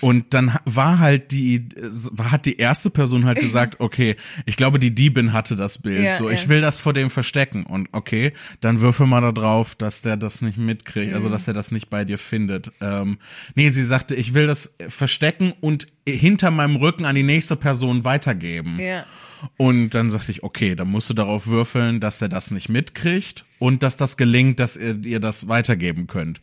[0.00, 1.68] Und dann war halt die,
[2.10, 6.02] war, hat die erste Person halt gesagt, okay, ich glaube, die Diebin hatte das Bild.
[6.04, 6.34] Ja, so, ja.
[6.34, 7.64] ich will das vor dem verstecken.
[7.64, 11.14] Und okay, dann würfel mal da drauf, dass der das nicht mitkriegt, Mhm.
[11.14, 12.72] also dass er das nicht bei dir findet.
[12.80, 13.18] Ähm,
[13.54, 14.57] nee, sie sagte, ich will das
[14.88, 18.78] verstecken und hinter meinem Rücken an die nächste Person weitergeben.
[18.80, 19.04] ja.
[19.56, 23.44] Und dann sagte ich, okay, dann musst du darauf würfeln, dass er das nicht mitkriegt
[23.60, 26.40] und dass das gelingt, dass ihr, ihr das weitergeben könnt.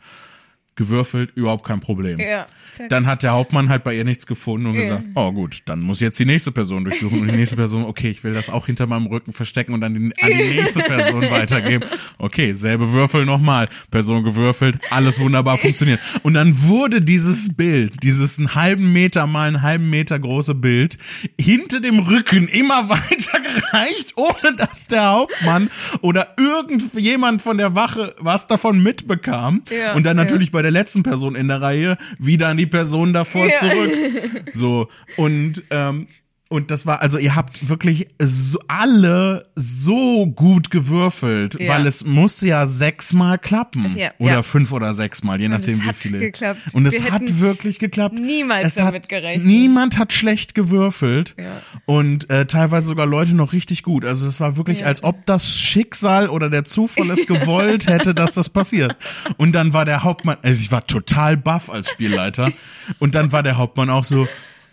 [0.78, 2.20] Gewürfelt, überhaupt kein Problem.
[2.20, 2.46] Ja.
[2.90, 4.82] Dann hat der Hauptmann halt bei ihr nichts gefunden und Ja.
[4.82, 7.22] gesagt, oh gut, dann muss jetzt die nächste Person durchsuchen.
[7.22, 9.94] Und die nächste Person, okay, ich will das auch hinter meinem Rücken verstecken und dann
[9.94, 11.88] die, an die nächste Person weitergeben.
[12.18, 13.70] Okay, selbe Würfel nochmal.
[13.90, 16.02] Person gewürfelt, alles wunderbar funktioniert.
[16.24, 20.98] Und dann wurde dieses Bild, dieses einen halben Meter mal einen halben Meter große Bild,
[21.40, 25.70] hinter dem Rücken immer weiter gereicht, ohne dass der Hauptmann
[26.02, 29.62] oder irgendjemand von der Wache was davon mitbekam.
[29.72, 33.14] Ja, und dann natürlich bei der letzten Person in der Reihe wieder an die Person
[33.14, 33.58] davor Ja.
[33.60, 33.92] zurück.
[34.54, 36.08] So und ähm,
[36.56, 41.70] und das war also ihr habt wirklich so, alle so gut gewürfelt, Ja.
[41.74, 44.42] weil es musste ja sechsmal klappen ja, oder ja.
[44.42, 46.20] fünf oder sechsmal, je nachdem es wie hat viele.
[46.20, 46.60] geklappt.
[46.74, 48.16] Und es Wir hat wirklich geklappt.
[48.18, 49.46] niemals es damit hat, gerechnet.
[49.46, 51.46] Niemand hat schlecht gewürfelt Ja.
[51.86, 54.06] und äh, teilweise sogar Leute noch richtig gut.
[54.06, 58.34] Also es war wirklich, als ob das Schicksal oder der Zufall es gewollt hätte, dass
[58.34, 58.96] das passiert.
[59.38, 62.52] Und dann war der Hauptmann, also ich war total baff als Spielleiter.
[63.00, 64.28] Und dann war der Hauptmann auch so,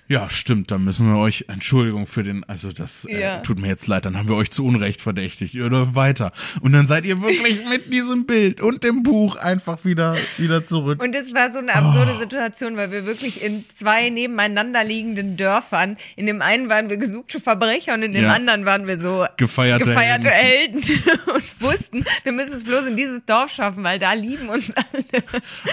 [0.08, 3.38] ja, stimmt, dann müssen wir euch, Entschuldigung für den, also das äh, Ja.
[3.38, 6.32] tut mir jetzt leid, dann haben wir euch zu Unrecht verdächtigt, oder weiter.
[6.60, 11.02] Und dann seid ihr wirklich mit diesem Bild und dem Buch einfach wieder, wieder zurück.
[11.02, 11.76] Und es war so eine Oh.
[11.76, 16.98] absurde Situation, weil wir wirklich in zwei nebeneinander liegenden Dörfern, in dem einen waren wir
[16.98, 18.32] gesuchte Verbrecher und in dem Ja.
[18.34, 20.76] anderen waren wir so Gefeierte gefeierte Helden,
[21.34, 25.24] und wussten, wir müssen es bloß in dieses Dorf schaffen, weil da lieben uns alle.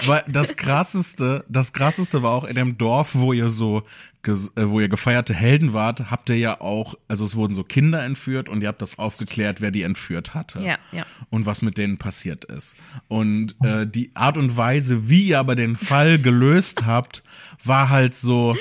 [0.06, 3.82] Weil das krasseste, das krasseste war auch in dem Dorf, wo ihr so,
[4.26, 8.02] äh, wo ihr gefeierte Helden wart, habt ihr ja auch, also es wurden so Kinder
[8.02, 10.60] entführt und ihr habt das aufgeklärt, wer die entführt hatte.
[10.60, 11.04] Ja, ja.
[11.30, 12.76] Und was mit denen passiert ist.
[13.08, 17.22] Und äh, die Art und Weise, wie ihr aber den Fall gelöst habt,
[17.64, 18.56] war halt so,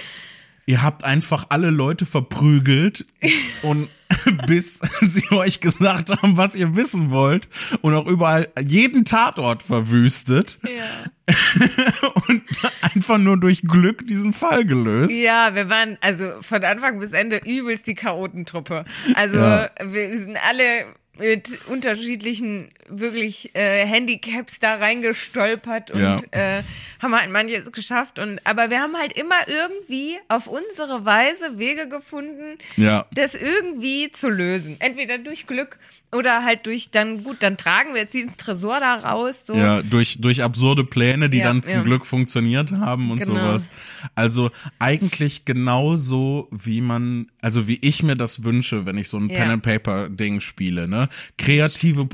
[0.70, 3.04] ihr habt einfach alle Leute verprügelt
[3.64, 3.90] und
[4.48, 7.48] bis sie euch gesagt haben, was ihr wissen wollt
[7.82, 11.34] und auch überall jeden Tatort verwüstet Ja.
[12.28, 12.44] und
[12.82, 15.14] einfach nur durch Glück diesen Fall gelöst.
[15.14, 18.86] Ja, wir waren also von Anfang bis Ende übelst die Chaotentruppe.
[19.16, 19.70] Also Ja.
[19.84, 20.86] wir sind alle
[21.18, 26.20] mit unterschiedlichen wirklich äh, Handicaps da reingestolpert und Ja.
[26.32, 26.64] äh,
[27.02, 31.88] haben halt manches geschafft und aber wir haben halt immer irgendwie auf unsere Weise Wege
[31.88, 33.06] gefunden, Ja.
[33.14, 34.78] das irgendwie zu lösen.
[34.80, 35.78] Entweder durch Glück
[36.12, 39.54] oder halt durch dann gut, dann tragen wir jetzt diesen Tresor da raus so.
[39.56, 41.84] Ja, durch, durch absurde Pläne, die Ja, dann zum.
[41.84, 43.36] Glück funktioniert haben und Genau.
[43.36, 43.70] sowas.
[44.16, 44.50] Also
[44.80, 49.28] eigentlich genauso, wie man, also wie ich mir das wünsche, wenn ich so ein.
[49.28, 51.08] Pen and Paper Ding spiele, ne?
[51.38, 52.06] Kreative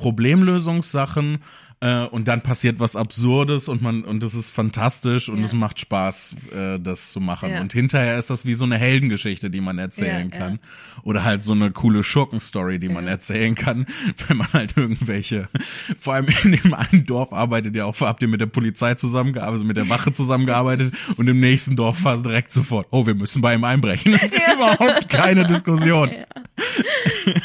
[0.66, 1.40] Problemlösungssachen
[1.86, 5.46] äh, und dann passiert was Absurdes und man und das ist fantastisch und Ja.
[5.46, 7.50] es macht Spaß, äh, das zu machen.
[7.52, 7.62] Ja.
[7.62, 10.60] Und hinterher ist das wie so eine Heldengeschichte, die man erzählen Ja, kann.
[11.04, 13.86] Oder halt so eine coole Schurkenstory, die man erzählen kann,
[14.28, 15.48] wenn man halt irgendwelche,
[16.00, 19.54] vor allem in dem einen Dorf arbeitet ihr auch, habt ihr mit der Polizei zusammengearbeitet,
[19.54, 23.16] also mit der Wache zusammengearbeitet und im nächsten Dorf war es direkt sofort, oh, wir
[23.16, 24.12] müssen bei ihm einbrechen.
[24.14, 26.10] Das ist überhaupt keine Diskussion.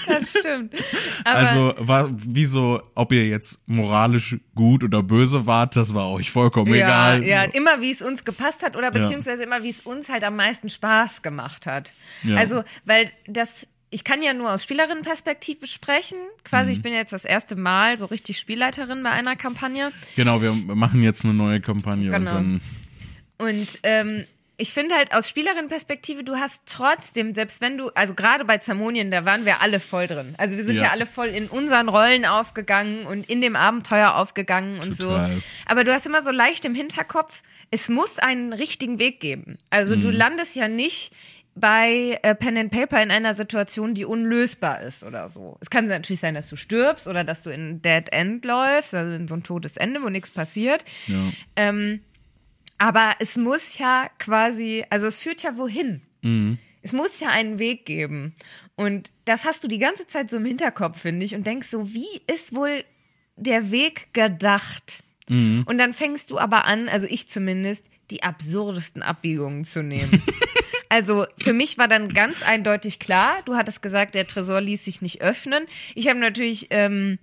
[0.06, 0.74] Das stimmt.
[1.24, 6.10] Aber Also war wie so, ob ihr jetzt moralisch gut oder böse wart, das war
[6.10, 7.24] euch vollkommen ja, egal.
[7.24, 10.36] ja, immer wie es uns gepasst hat oder beziehungsweise immer wie es uns halt am
[10.36, 11.92] meisten Spaß gemacht hat.
[12.22, 12.36] Ja.
[12.36, 16.18] Also, weil das, ich kann ja nur aus Spielerinnenperspektive sprechen.
[16.44, 16.72] Quasi, Mhm.
[16.72, 19.90] ich bin jetzt das erste Mal so richtig Spielleiterin bei einer Kampagne.
[20.16, 22.18] Genau, wir machen jetzt eine neue Kampagne Genau.
[22.18, 22.60] und dann
[23.38, 24.26] Und ähm,
[24.60, 29.10] ich finde halt aus Spielerin-Perspektive, du hast trotzdem, selbst wenn du, also gerade bei Zamonien,
[29.10, 30.34] da waren wir alle voll drin.
[30.38, 30.90] Also wir sind ja, Ja.
[30.90, 35.30] alle voll in unseren Rollen aufgegangen und in dem Abenteuer aufgegangen und Total.
[35.30, 35.42] so.
[35.66, 39.58] Aber du hast immer so leicht im Hinterkopf, es muss einen richtigen Weg geben.
[39.70, 40.00] Also Mhm.
[40.02, 41.12] du landest ja nicht
[41.56, 45.58] bei äh, Pen and Paper in einer Situation, die unlösbar ist oder so.
[45.60, 48.94] Es kann natürlich sein, dass du stirbst oder dass du in ein Dead End läufst,
[48.94, 50.84] also in so ein totes Ende, wo nichts passiert.
[51.08, 51.16] Ja.
[51.56, 52.00] Ähm,
[52.80, 56.00] aber es muss ja quasi, also es führt ja wohin.
[56.80, 58.34] Es muss ja einen Weg geben.
[58.74, 61.92] Und das hast du die ganze Zeit so im Hinterkopf, finde ich, und denkst so,
[61.92, 62.82] wie ist wohl
[63.36, 65.04] der Weg gedacht?
[65.66, 70.22] Und dann fängst du aber an, also ich zumindest, die absurdesten Abbiegungen zu nehmen.
[70.92, 75.00] Also für mich war dann ganz eindeutig klar, du hattest gesagt, der Tresor ließ sich
[75.00, 75.66] nicht öffnen.
[75.94, 77.20] Ich habe natürlich ähm,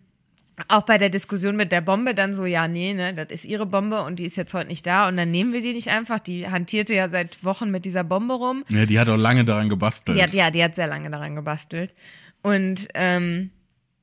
[0.67, 3.65] auch bei der Diskussion mit der Bombe dann so, ja, nee, ne, das ist ihre
[3.65, 6.19] Bombe und die ist jetzt heute nicht da und dann nehmen wir die nicht einfach.
[6.19, 8.63] Die hantierte ja seit Wochen mit dieser Bombe rum.
[8.69, 10.17] Ja, die hat auch lange daran gebastelt.
[10.17, 11.93] Die hat, ja, die hat sehr lange daran gebastelt.
[12.41, 13.51] Und ähm,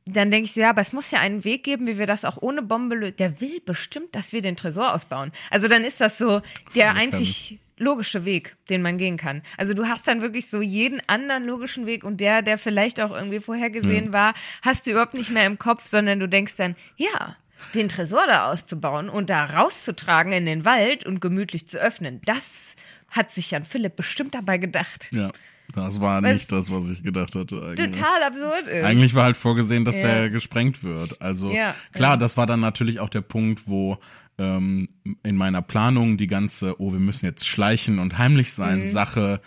[0.06, 2.24] dann denke ich so, ja, aber es muss ja einen Weg geben, wie wir das
[2.24, 3.16] auch ohne Bombe lösen.
[3.18, 5.32] Der will bestimmt, dass wir den Tresor ausbauen.
[5.50, 6.40] Also dann ist das so
[6.74, 9.42] der einzig logische Weg, den man gehen kann.
[9.56, 13.10] Also du hast dann wirklich so jeden anderen logischen Weg und der, der vielleicht auch
[13.10, 17.36] irgendwie vorhergesehen war, hast du überhaupt nicht mehr im Kopf, sondern du denkst dann, ja,
[17.74, 22.76] den Tresor da auszubauen und da rauszutragen in den Wald und gemütlich zu öffnen, das
[23.10, 25.08] hat sich Jan Philipp bestimmt dabei gedacht.
[25.12, 25.30] Ja,
[25.74, 27.92] das war Was- nicht das, was ich gedacht hatte eigentlich.
[27.92, 28.84] Total absurd ist.
[28.84, 30.02] Eigentlich war halt vorgesehen, dass Ja.
[30.06, 31.20] der gesprengt wird.
[31.22, 32.16] Also Ja, klar, ja.
[32.18, 33.98] das war dann natürlich auch der Punkt, wo
[34.38, 34.88] ähm,
[35.22, 38.86] in meiner Planung die ganze, oh, wir müssen jetzt schleichen und heimlich sein, Mhm.
[38.86, 39.40] Sache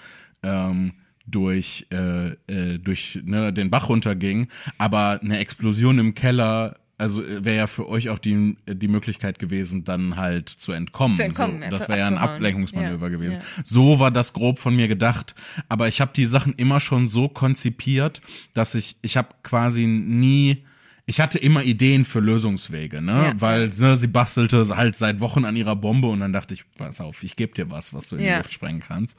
[0.43, 0.93] ähm,
[1.25, 4.47] durch äh, äh, durch ne, den Bach runterging.
[4.77, 6.77] Aber eine Explosion im Keller.
[6.99, 11.15] Also wäre ja für euch auch die, die Möglichkeit gewesen, dann halt zu entkommen.
[11.15, 12.17] Zu entkommen, so, ja, das wäre ja ein.
[12.17, 13.35] Ablenkungsmanöver Ja, gewesen.
[13.35, 13.63] ja.
[13.63, 15.35] So war das grob von mir gedacht.
[15.69, 18.21] Aber ich habe die Sachen immer schon so konzipiert,
[18.55, 20.63] dass ich, ich habe quasi nie,
[21.09, 23.11] ich hatte immer Ideen für Lösungswege, ne?
[23.27, 23.41] Ja.
[23.41, 26.99] Weil ne, sie bastelte halt seit Wochen an ihrer Bombe und dann dachte ich, pass
[26.99, 28.37] auf, ich gebe dir was, was du in die Ja.
[28.37, 29.17] Luft sprengen kannst.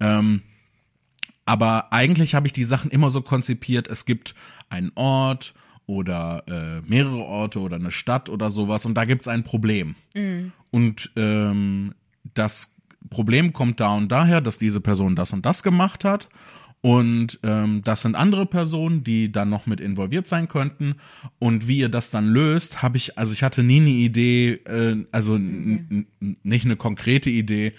[0.00, 0.42] Ähm,
[1.44, 4.34] aber eigentlich habe ich die Sachen immer so konzipiert, es gibt
[4.68, 5.54] einen Ort
[5.86, 9.94] oder äh, mehrere Orte oder eine Stadt oder sowas und da gibt's ein Problem.
[10.70, 11.94] Und ähm,
[12.34, 12.74] das
[13.08, 16.28] Problem kommt da und daher, dass diese Person das und das gemacht hat.
[16.82, 20.94] Und ähm, das sind andere Personen, die dann noch mit involviert sein könnten.
[21.38, 25.04] Und wie ihr das dann löst, habe ich, also ich hatte nie eine Idee, äh,
[25.12, 26.06] also n-
[26.42, 27.74] nicht eine konkrete Idee,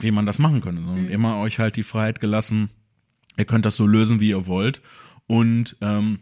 [0.00, 2.70] wie man das machen könnte, sondern immer euch halt die Freiheit gelassen,
[3.36, 4.80] ihr könnt das so lösen, wie ihr wollt.
[5.26, 6.20] Und ähm,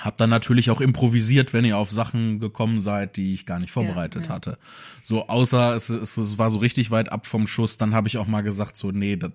[0.00, 3.70] habt dann natürlich auch improvisiert, wenn ihr auf Sachen gekommen seid, die ich gar nicht
[3.72, 4.34] vorbereitet ja.
[4.34, 4.58] hatte.
[5.02, 8.16] So, außer es, es, es war so richtig weit ab vom Schuss, dann habe ich
[8.18, 9.32] auch mal gesagt, so, nee, das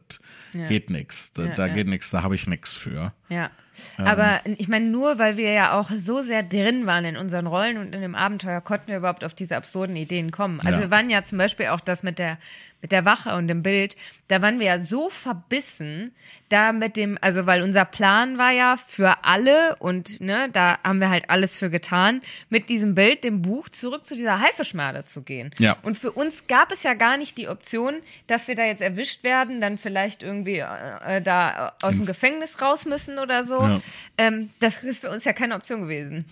[0.54, 0.68] Ja.
[0.68, 1.74] geht nix, da, Ja, da ja.
[1.74, 3.14] geht nix, da habe ich nix für.
[3.30, 3.50] Ja.
[3.98, 4.06] Ähm.
[4.06, 7.78] Aber ich meine, nur weil wir ja auch so sehr drin waren in unseren Rollen
[7.78, 10.60] und in dem Abenteuer, konnten wir überhaupt auf diese absurden Ideen kommen.
[10.62, 10.86] Also Ja.
[10.86, 12.38] wir waren ja zum Beispiel auch das mit der,
[12.84, 13.96] mit der Wache und dem Bild,
[14.28, 16.12] da waren wir ja so verbissen,
[16.50, 21.00] da mit dem, also weil unser Plan war ja für alle und ne, da haben
[21.00, 25.22] wir halt alles für getan, mit diesem Bild, dem Buch, zurück zu dieser Haifischmade zu
[25.22, 25.52] gehen.
[25.60, 25.78] Ja.
[25.82, 27.96] Und für uns gab es ja gar nicht die Option,
[28.28, 32.62] dass wir da jetzt erwischt werden, dann vielleicht irgendwie äh, da aus dem Ins- Gefängnis
[32.62, 33.62] raus müssen oder so.
[33.62, 33.82] Ja.
[34.18, 36.26] Ähm, das ist für uns ja keine Option gewesen.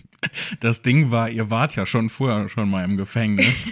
[0.60, 3.68] Das Ding war, ihr wart ja schon vorher schon mal im Gefängnis.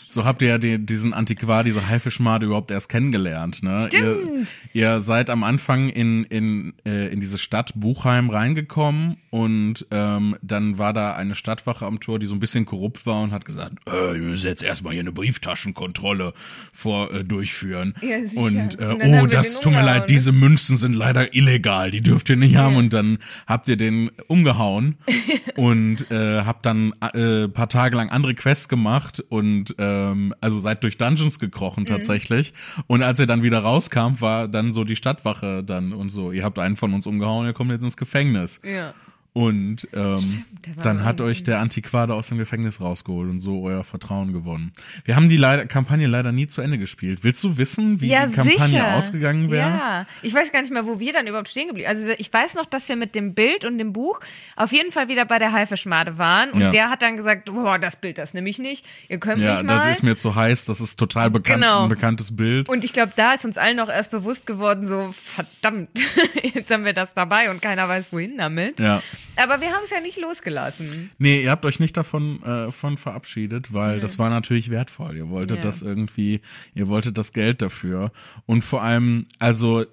[0.08, 3.62] so habt ihr ja die, diesen Antiquar, diese Haifischmade überhaupt erst kennengelernt.
[3.62, 3.80] Ne?
[3.86, 4.54] Stimmt.
[4.72, 10.36] Ihr, ihr seid am Anfang in, in, äh, in diese Stadt Buchheim reingekommen und ähm,
[10.42, 13.46] dann war da eine Stadtwache am Tor, die so ein bisschen korrupt war und hat
[13.46, 16.34] gesagt, äh, wir müssen jetzt erstmal hier eine Brieftaschenkontrolle
[16.70, 17.94] vor äh, durchführen.
[18.02, 18.38] Ja, sicher.
[18.42, 22.28] und äh, Und oh, das tut mir leid, diese Münzen sind leider illegal, die dürft
[22.28, 22.76] ihr nicht haben.
[22.76, 24.96] Und dann habt ihr den umgehauen
[25.56, 30.82] und äh, habt dann äh, paar Tage lang andere Quests gemacht und ähm, also seid
[30.84, 31.40] durch Dungeons Mhm.
[31.40, 32.52] gekrochen tatsächlich.
[32.86, 36.44] Und als ihr dann wieder rauskam, war dann so die Stadtwache dann und so, ihr
[36.44, 38.60] habt einen von uns umgehauen, ihr kommt jetzt ins Gefängnis.
[38.62, 38.92] Ja.
[39.34, 40.44] Und ähm,
[40.76, 44.72] war dann hat euch der Antiquade aus dem Gefängnis rausgeholt und so euer Vertrauen gewonnen.
[45.06, 47.20] Wir haben die leider, Kampagne leider nie zu Ende gespielt.
[47.24, 48.94] Willst du wissen, wie Ja, die Kampagne sicher.
[48.94, 49.70] ausgegangen wäre?
[49.70, 51.88] Ja, ich weiß gar nicht mehr, wo wir dann überhaupt stehen geblieben.
[51.88, 54.20] Also ich weiß noch, dass wir mit dem Bild und dem Buch
[54.54, 56.68] auf jeden Fall wieder bei der Haifischmade waren und Ja.
[56.70, 58.84] der hat dann gesagt, boah, das Bild, das nehme ich nicht.
[59.08, 59.76] Ihr könnt Ja, mich mal.
[59.78, 61.84] das ist mir zu heiß, das ist total bekannt, Genau.
[61.84, 62.68] ein bekanntes Bild.
[62.68, 65.88] Und ich glaube, da ist uns allen noch erst bewusst geworden, so verdammt,
[66.54, 68.78] jetzt haben wir das dabei und keiner weiß, wohin damit.
[68.78, 69.02] Ja.
[69.36, 71.10] Aber wir haben es ja nicht losgelassen.
[71.18, 75.16] Nee, ihr habt euch nicht davon äh, von verabschiedet, weil das war natürlich wertvoll.
[75.16, 75.62] Ihr wolltet Ja.
[75.62, 76.40] das irgendwie,
[76.74, 78.12] ihr wolltet das Geld dafür.
[78.46, 79.86] Und vor allem, also äh,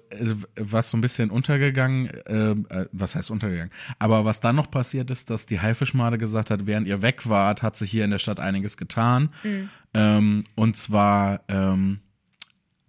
[0.56, 3.72] was so ein bisschen untergegangen, äh, äh, was heißt untergegangen?
[3.98, 7.62] Aber was dann noch passiert ist, dass die Haifischmade gesagt hat, während ihr weg wart,
[7.62, 9.30] hat sich hier in der Stadt einiges getan.
[9.94, 12.00] Ähm, und zwar ähm,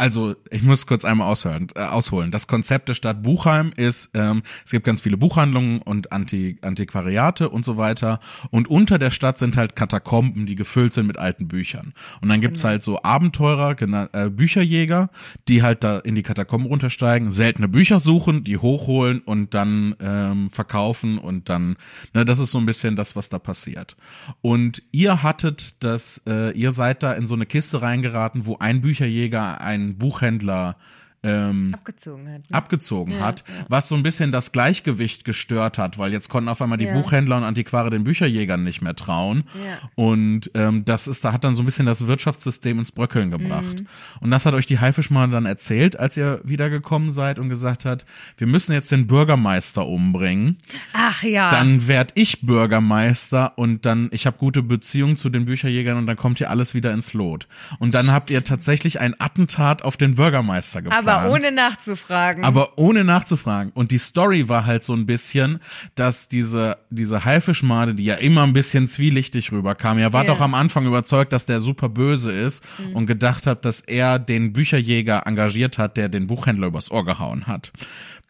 [0.01, 2.31] also ich muss kurz einmal aushören, äh, ausholen.
[2.31, 7.49] Das Konzept der Stadt Buchheim ist, ähm, es gibt ganz viele Buchhandlungen und Anti Antiquariate
[7.49, 8.19] und so weiter.
[8.49, 11.93] Und unter der Stadt sind halt Katakomben, die gefüllt sind mit alten Büchern.
[12.19, 13.75] Und dann gibt's halt so Abenteurer,
[14.13, 15.11] äh, Bücherjäger,
[15.47, 20.49] die halt da in die Katakomben runtersteigen, seltene Bücher suchen, die hochholen und dann ähm,
[20.49, 21.75] verkaufen und dann,
[22.15, 23.95] ne, das ist so ein bisschen das, was da passiert.
[24.41, 28.81] Und ihr hattet das, äh, ihr seid da in so eine Kiste reingeraten, wo ein
[28.81, 30.77] Bücherjäger einen Buchhändler
[31.23, 32.49] ähm, Abgezogen hat.
[32.49, 32.57] ne?
[32.57, 36.77] abgezogen hat, was so ein bisschen das Gleichgewicht gestört hat, weil jetzt konnten auf einmal
[36.79, 36.93] die Ja.
[36.99, 39.43] Buchhändler und Antiquare den Bücherjägern nicht mehr trauen.
[39.63, 39.77] Ja.
[39.95, 43.81] Und ähm, das ist, da hat dann so ein bisschen das Wirtschaftssystem ins Bröckeln gebracht.
[43.81, 43.87] Mhm.
[44.21, 48.05] Und das hat euch die Haifischmale dann erzählt, als ihr wiedergekommen seid und gesagt hat,
[48.37, 50.57] wir müssen jetzt den Bürgermeister umbringen.
[50.93, 51.51] Ach ja.
[51.51, 56.17] Dann werd ich Bürgermeister und dann, ich habe gute Beziehungen zu den Bücherjägern und dann
[56.17, 57.47] kommt hier alles wieder ins Lot.
[57.79, 61.07] Und dann habt ihr tatsächlich ein Attentat auf den Bürgermeister geplant.
[61.07, 62.43] aber ohne nachzufragen.
[62.43, 63.71] Aber ohne nachzufragen.
[63.73, 65.59] Und die Story war halt so ein bisschen,
[65.95, 70.33] dass diese, diese Haifischmade, die ja immer ein bisschen zwielichtig rüberkam, ihr wart Ja.
[70.33, 74.53] auch am Anfang überzeugt, dass der super böse ist und gedacht habt, dass er den
[74.53, 77.71] Bücherjäger engagiert hat, der den Buchhändler übers Ohr gehauen hat.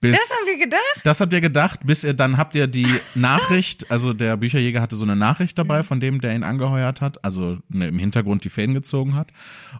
[0.01, 0.81] Bis, das haben wir gedacht.
[1.03, 4.95] das habt ihr gedacht, bis ihr dann habt ihr die Nachricht, also der Bücherjäger hatte
[4.95, 8.49] so eine Nachricht dabei von dem, der ihn angeheuert hat, also ne, im Hintergrund die
[8.49, 9.27] Fäden gezogen hat.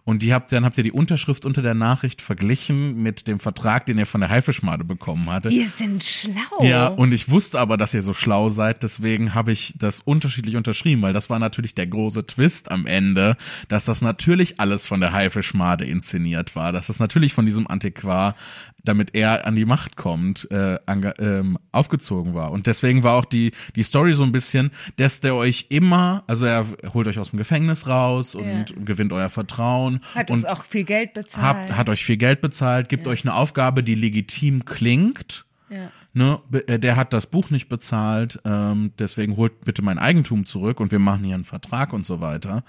[0.04, 3.84] Und die habt dann habt ihr die Unterschrift unter der Nachricht verglichen mit dem Vertrag,
[3.86, 5.50] den ihr von der Haifischmade bekommen hattet.
[5.50, 6.62] Wir sind schlau.
[6.62, 10.54] Ja, und ich wusste aber, dass ihr so schlau seid, deswegen habe ich das unterschiedlich
[10.54, 15.00] unterschrieben, weil das war natürlich der große Twist am Ende, dass das natürlich alles von
[15.00, 18.36] der Haifischmade inszeniert war, dass das natürlich von diesem Antiquar,
[18.84, 20.78] damit er an die Macht kommt, äh,
[21.18, 22.50] ähm, aufgezogen war.
[22.52, 26.46] Und deswegen war auch die, die Story so ein bisschen, dass der euch immer, also
[26.46, 28.76] er holt euch aus dem Gefängnis raus und, Ja.
[28.84, 31.42] gewinnt euer Vertrauen Hat und uns auch viel Geld bezahlt.
[31.44, 35.44] habt, hat euch viel Geld bezahlt, gibt euch eine Aufgabe, die legitim klingt.
[35.70, 35.90] Ja.
[36.14, 40.78] Ne, äh, der hat das Buch nicht bezahlt, ähm, deswegen holt bitte mein Eigentum zurück
[40.80, 42.64] und wir machen hier einen Vertrag und so weiter.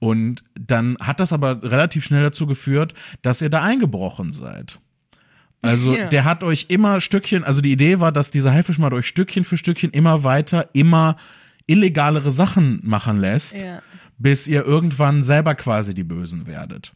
[0.00, 4.80] Und dann hat das aber relativ schnell dazu geführt, dass ihr da eingebrochen seid.
[5.62, 6.06] Also Ja.
[6.06, 9.56] der hat euch immer Stückchen, also die Idee war, dass dieser Haifischmann euch Stückchen für
[9.56, 11.16] Stückchen immer weiter, immer
[11.66, 13.82] illegalere Sachen machen lässt, Ja.
[14.18, 16.92] bis ihr irgendwann selber quasi die Bösen werdet.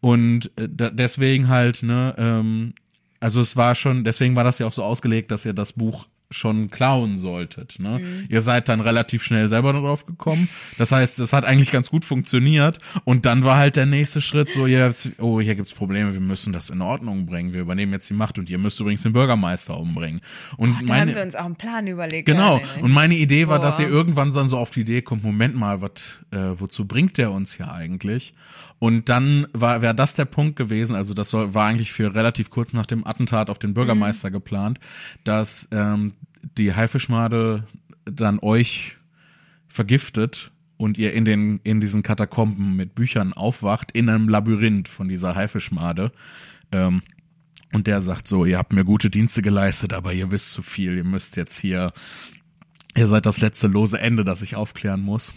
[0.00, 2.74] Und äh, deswegen halt, ne, ähm,
[3.20, 6.06] also es war schon, deswegen war das ja auch so ausgelegt, dass ihr das Buch
[6.30, 7.78] schon klauen solltet.
[7.80, 8.00] Ne?
[8.28, 10.48] Ihr seid dann relativ schnell selber drauf gekommen.
[10.78, 12.78] Das heißt, es hat eigentlich ganz gut funktioniert.
[13.04, 16.52] Und dann war halt der nächste Schritt so, ja, oh, hier gibt's Probleme, wir müssen
[16.52, 17.52] das in Ordnung bringen.
[17.52, 20.20] Wir übernehmen jetzt die Macht und ihr müsst übrigens den Bürgermeister umbringen.
[20.56, 22.26] Und haben meine, wir uns auch einen Plan überlegt.
[22.26, 22.58] Genau.
[22.58, 23.82] Ja, Und meine Idee war, dass Boah.
[23.84, 27.32] ihr irgendwann dann so auf die Idee kommt, Moment mal, was, äh, wozu bringt der
[27.32, 28.34] uns hier eigentlich?
[28.80, 32.48] Und dann war, wäre das der Punkt gewesen, also das soll, war eigentlich für relativ
[32.48, 34.32] kurz nach dem Attentat auf den Bürgermeister Mhm.
[34.32, 34.80] geplant,
[35.22, 36.14] dass ähm,
[36.56, 37.64] die Haifischmade
[38.06, 38.96] dann euch
[39.68, 45.08] vergiftet und ihr in den in diesen Katakomben mit Büchern aufwacht in einem Labyrinth von
[45.08, 46.10] dieser Haifischmade.
[46.72, 47.02] Ähm,
[47.72, 50.96] und der sagt so, ihr habt mir gute Dienste geleistet, aber ihr wisst zu viel,
[50.96, 51.92] ihr müsst jetzt hier,
[52.96, 55.34] ihr seid das letzte lose Ende, das ich aufklären muss.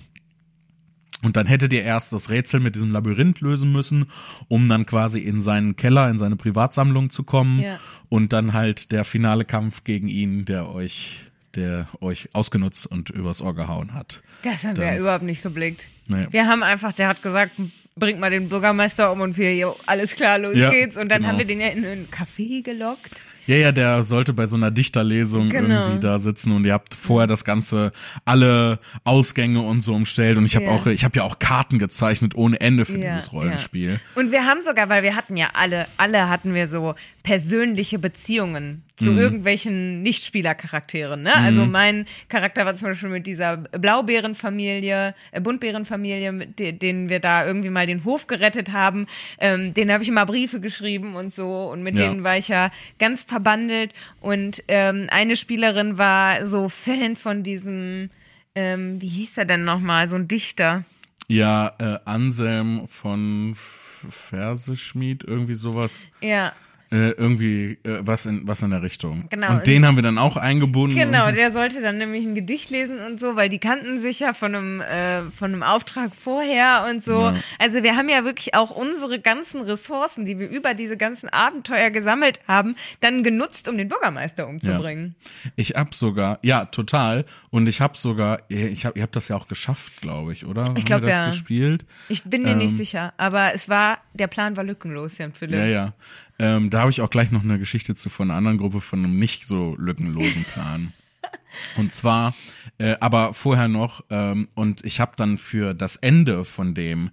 [1.23, 4.07] Und dann hättet ihr erst das Rätsel mit diesem Labyrinth lösen müssen,
[4.49, 7.61] um dann quasi in seinen Keller, in seine Privatsammlung zu kommen.
[7.61, 7.79] Ja.
[8.09, 11.21] Und dann halt der finale Kampf gegen ihn, der euch,
[11.55, 14.21] der euch ausgenutzt und übers Ohr gehauen hat.
[14.43, 15.87] Das haben wir Dann- ja überhaupt nicht geblickt.
[16.07, 16.27] Nee.
[16.31, 17.53] Wir haben einfach, der hat gesagt,
[17.95, 20.97] bringt mal den Bürgermeister um und wir, alles klar, los Ja, geht's.
[20.97, 21.29] Und dann genau.
[21.31, 23.21] haben wir den ja in einen Café gelockt.
[23.45, 25.81] Ja, ja, der sollte bei so einer Dichterlesung Genau.
[25.87, 27.91] irgendwie da sitzen und ihr habt vorher das ganze
[28.25, 30.71] alle Ausgänge und so umstellt und ich habe Ja.
[30.71, 33.93] auch ich habe ja auch Karten gezeichnet ohne Ende für Ja, dieses Rollenspiel.
[33.93, 33.99] Ja.
[34.21, 38.83] Und wir haben sogar, weil wir hatten ja alle, alle hatten wir so persönliche Beziehungen
[38.97, 39.17] zu Mhm.
[39.17, 41.23] irgendwelchen Nichtspielercharakteren.
[41.23, 41.33] Ne?
[41.33, 47.19] Also mein Charakter war zum Beispiel mit dieser Blaubeerenfamilie, äh, Buntbeerenfamilie, mit de denen wir
[47.19, 49.07] da irgendwie mal den Hof gerettet haben.
[49.39, 51.69] Ähm, denen habe ich immer Briefe geschrieben und so.
[51.71, 52.09] Und mit Ja.
[52.09, 53.93] denen war ich ja ganz verbandelt.
[54.21, 58.09] Und ähm, eine Spielerin war so Fan von diesem,
[58.55, 60.83] ähm, wie hieß er denn nochmal, so ein Dichter.
[61.29, 66.09] Ja, äh, Anselm von F- Verseschmied irgendwie sowas.
[66.21, 66.51] Ja.
[66.93, 69.25] Äh, irgendwie äh, was in was in der Richtung.
[69.31, 69.53] Genau.
[69.53, 70.95] Und den haben wir dann auch eingebunden.
[70.95, 74.33] Genau, der sollte dann nämlich ein Gedicht lesen und so, weil die kannten sich ja
[74.33, 77.19] von einem, äh, von einem Auftrag vorher und so.
[77.19, 77.35] Ja.
[77.57, 81.89] Also wir haben ja wirklich auch unsere ganzen Ressourcen, die wir über diese ganzen Abenteuer
[81.89, 85.15] gesammelt haben, dann genutzt, um den Bürgermeister umzubringen.
[85.55, 87.25] Ich hab sogar, ja, total.
[87.49, 90.65] Und ich hab sogar, ich hab, ihr habt das ja auch geschafft, glaube ich, oder?
[90.65, 91.25] Haben glaub, wir das ja.
[91.29, 91.85] gespielt?
[92.07, 95.55] Ich bin mir nicht sicher, aber es war, der Plan war lückenlos, Jan Philipp.
[95.55, 95.71] Ähm.
[95.71, 95.93] Ja, ja.
[96.39, 98.99] Ähm, da habe ich auch gleich noch eine Geschichte zu von einer anderen Gruppe von
[98.99, 100.93] einem nicht so lückenlosen Plan.
[101.77, 102.33] Und zwar,
[102.79, 107.11] äh, aber vorher noch, ähm, und ich habe dann für das Ende von dem,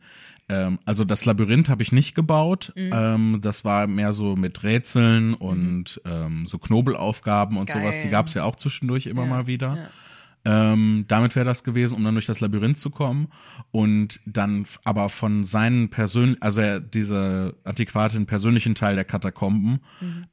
[0.48, 2.72] ähm, also das Labyrinth habe ich nicht gebaut.
[2.74, 2.90] Mhm.
[2.92, 7.82] Ähm, das war mehr so mit Rätseln und ähm, so Knobelaufgaben und Geil.
[7.82, 8.02] sowas.
[8.02, 9.90] Die gab es ja auch zwischendurch immer mal wieder.
[10.44, 13.28] Ähm, damit wäre das gewesen, um dann durch das Labyrinth zu kommen.
[13.70, 19.80] Und dann aber von seinen persönlichen, also er, diese Antiquate den persönlichen Teil der Katakomben.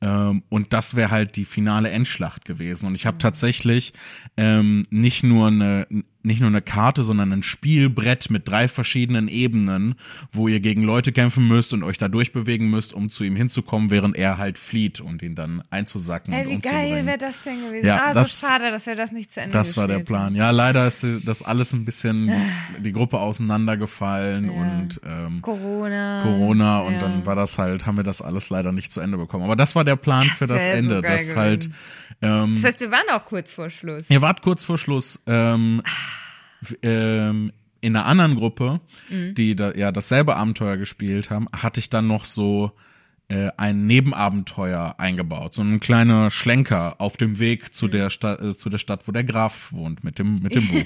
[0.02, 2.88] Ähm, und das wäre halt die finale Endschlacht gewesen.
[2.88, 3.94] Und ich habe tatsächlich
[4.38, 5.88] ähm, nicht nur eine
[6.28, 9.96] nicht nur eine Karte, sondern ein Spielbrett mit drei verschiedenen Ebenen,
[10.32, 13.90] wo ihr gegen Leute kämpfen müsst und euch da durchbewegen müsst, um zu ihm hinzukommen,
[13.90, 17.66] während er halt flieht und ihn dann einzusacken Ey, und wie geil wäre das denn
[17.66, 17.86] gewesen?
[17.88, 20.36] Ja, ah, das- so schade, dass wir das nicht zu Ende Das war der Plan.
[20.36, 22.32] Ja, leider ist das alles ein bisschen
[22.80, 25.42] die Gruppe auseinandergefallen und ähm.
[25.42, 26.24] Corona.
[26.24, 27.00] Corona und Ja.
[27.00, 29.44] dann war das halt, haben wir das alles leider nicht zu Ende bekommen.
[29.44, 31.70] Aber das war der Plan für das wär so Ende, geil dass halt
[32.22, 34.02] ähm, Das heißt, wir waren auch kurz vor Schluss.
[34.10, 36.17] Ihr wart kurz vor Schluss ähm, f-
[36.82, 37.52] ähm,
[37.82, 39.36] in einer anderen Gruppe, Mhm.
[39.36, 42.72] die da ja dasselbe Abenteuer gespielt haben, hatte ich dann noch so
[43.30, 48.56] äh, ein Nebenabenteuer eingebaut, so ein kleiner Schlenker auf dem Weg zu der Stadt, äh,
[48.58, 50.86] zu der Stadt, wo der Graf wohnt mit dem mit dem Buch.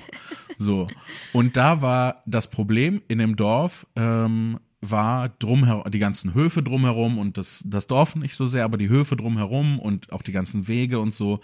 [0.58, 0.88] So
[1.34, 3.86] und da war das Problem in dem Dorf.
[3.96, 8.78] Ähm, war drumherum, die ganzen Höfe drumherum und das, das Dorf nicht so sehr, aber
[8.80, 11.40] die Höfe drumherum und auch die ganzen Wege und so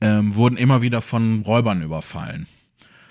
[0.00, 2.46] ähm, wurden immer wieder von Räubern überfallen.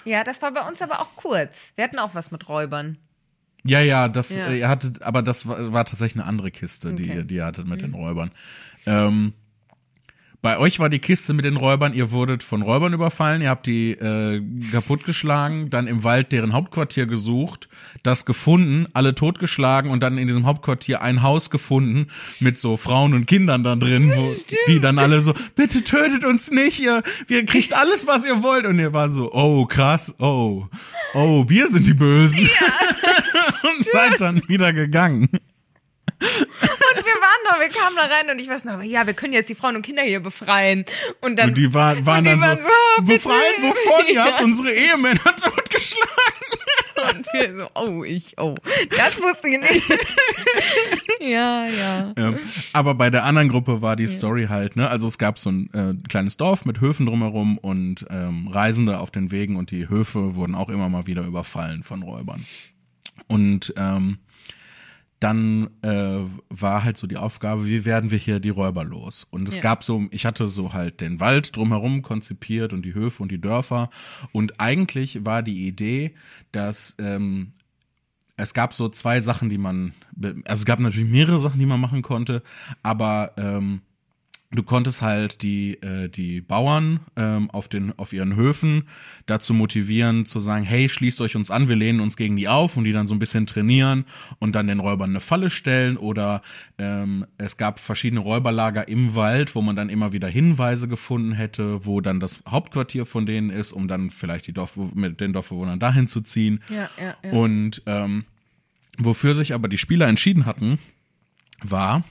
[0.06, 1.74] Ja, das war bei uns aber auch kurz.
[1.76, 2.98] Wir hatten auch was mit Räubern.
[3.64, 4.48] Ja, ja, das, Ja.
[4.48, 7.12] äh, ihr hattet, aber das war, war tatsächlich eine andere Kiste, die, Okay.
[7.14, 7.18] Mhm.
[7.20, 8.32] ihr, die ihr hattet mit den Räubern.
[8.86, 9.34] Ähm,
[10.46, 13.66] bei euch war die Kiste mit den Räubern, ihr wurdet von Räubern überfallen, ihr habt
[13.66, 17.68] die äh, kaputtgeschlagen, dann im Wald deren Hauptquartier gesucht,
[18.04, 23.16] das gefunden, alle totgeschlagen und dann in diesem Hauptquartier ein Haus gefunden mit so Frauen
[23.16, 24.36] und Kindern da drin, wo
[24.68, 28.68] die dann alle so, bitte tötet uns nicht, ihr, ihr kriegt alles, was ihr wollt.
[28.68, 30.68] Und ihr war so, oh krass, oh,
[31.16, 32.48] oh, wir sind die Bösen.
[33.78, 35.28] und seid dann wieder gegangen.
[36.26, 39.34] Und wir waren noch, wir kamen da rein und ich weiß noch, ja, wir können
[39.34, 40.86] jetzt die Frauen und Kinder hier befreien.
[41.22, 41.50] Und dann.
[41.50, 44.08] Und die waren, waren und die dann waren so, so, oh, befreit wovon?
[44.08, 44.26] Ihr Ja.
[44.26, 46.10] habt unsere Ehemänner totgeschlagen.
[47.10, 48.56] Und wir so, oh, ich, oh.
[48.98, 49.90] Das wusste ich nicht.
[51.20, 52.14] ja, ja.
[52.18, 52.40] Ähm,
[52.74, 55.70] aber bei der anderen Gruppe war die Story halt, ne, also es gab so ein
[55.74, 60.36] äh, kleines Dorf mit Höfen drumherum und ähm, Reisende auf den Wegen und die Höfe
[60.36, 62.46] wurden auch immer mal wieder überfallen von Räubern.
[63.28, 64.20] Und ähm,
[65.20, 69.26] dann äh, war halt so die Aufgabe, wie werden wir hier die Räuber los?
[69.30, 69.62] Und es Ja.
[69.62, 73.40] gab so, ich hatte so halt den Wald drumherum konzipiert und die Höfe und die
[73.40, 73.90] Dörfer.
[74.34, 76.16] Und eigentlich war die Idee,
[76.52, 77.54] dass ähm,
[78.38, 81.80] es gab so zwei Sachen, die man, also es gab natürlich mehrere Sachen, die man
[81.80, 82.44] machen konnte,
[82.84, 83.82] aber ähm,
[84.52, 88.84] du konntest halt die äh, die Bauern ähm, auf den auf ihren Höfen
[89.26, 92.78] dazu motivieren zu sagen, hey, schließt euch uns an, wir lehnen uns gegen die auf
[92.78, 94.06] und die dann so ein bisschen trainieren
[94.40, 96.42] und dann den Räubern eine Falle stellen oder
[96.78, 101.86] ähm, es gab verschiedene Räuberlager im Wald, wo man dann immer wieder Hinweise gefunden hätte,
[101.86, 105.80] wo dann das Hauptquartier von denen ist, um dann vielleicht die Dorf mit den Dorfbewohnern
[105.80, 106.62] dahin zu ziehen.
[106.70, 107.32] Ja, ja, ja.
[107.32, 108.26] Und ähm,
[108.98, 110.80] wofür sich aber die Spieler entschieden hatten,
[111.62, 112.04] war,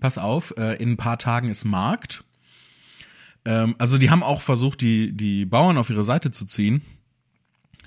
[0.00, 2.24] pass auf, äh, in ein paar Tagen ist Markt.
[3.44, 6.82] Ähm, also die haben auch versucht, die, die Bauern auf ihre Seite zu ziehen,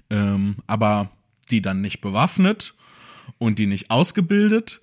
[0.09, 1.09] ähm, aber
[1.49, 2.73] die dann nicht bewaffnet
[3.37, 4.81] und die nicht ausgebildet.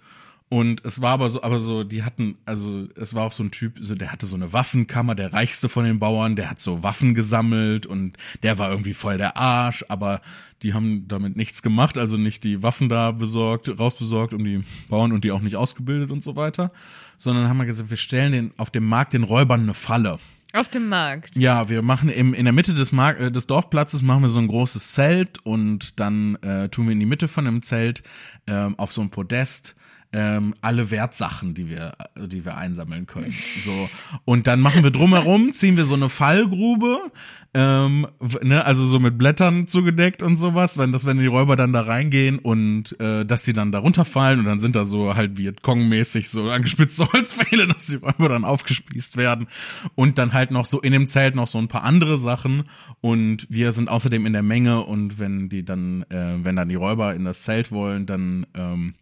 [0.53, 3.53] Und es war aber so, aber so, die hatten, also es war auch so ein
[3.53, 6.83] Typ, so, der hatte so eine Waffenkammer, der reichste von den Bauern, der hat so
[6.83, 10.21] Waffen gesammelt und der war irgendwie voll der Arsch, aber
[10.65, 15.13] die haben damit nichts gemacht, also nicht die Waffen da besorgt, rausbesorgt, um die Bauern
[15.13, 16.73] und die auch nicht ausgebildet und so weiter,
[17.17, 20.19] sondern haben wir gesagt, wir stellen den auf dem Markt den Räubern eine Falle.
[20.53, 21.37] Auf dem Markt.
[21.37, 24.41] Ja, wir machen im, in der Mitte des, Mark äh, des Dorfplatzes machen wir so
[24.41, 28.03] ein großes Zelt und dann äh, tun wir in die Mitte von dem Zelt
[28.49, 29.77] ähm, auf so ein Podest
[30.13, 33.33] ähm, alle Wertsachen, die wir, die wir einsammeln können.
[33.65, 33.89] So.
[34.25, 37.13] Und dann machen wir drumherum, ziehen wir so eine Fallgrube,
[37.55, 38.07] ähm,
[38.43, 41.83] ne, also so mit Blättern zugedeckt und sowas, wenn das, wenn die Räuber dann da
[41.83, 46.29] reingehen und äh, dass die dann da runterfallen und dann sind da so halt Vietcong-mäßig
[46.29, 49.47] so angespitzte Holzpfähle, dass die Räuber dann aufgespießt werden.
[49.95, 52.65] Und dann halt noch so in dem Zelt noch so ein paar andere Sachen.
[53.01, 56.75] Und wir sind außerdem in der Menge und wenn die dann, äh, wenn dann die
[56.75, 58.95] Räuber in das Zelt wollen, dann ähm,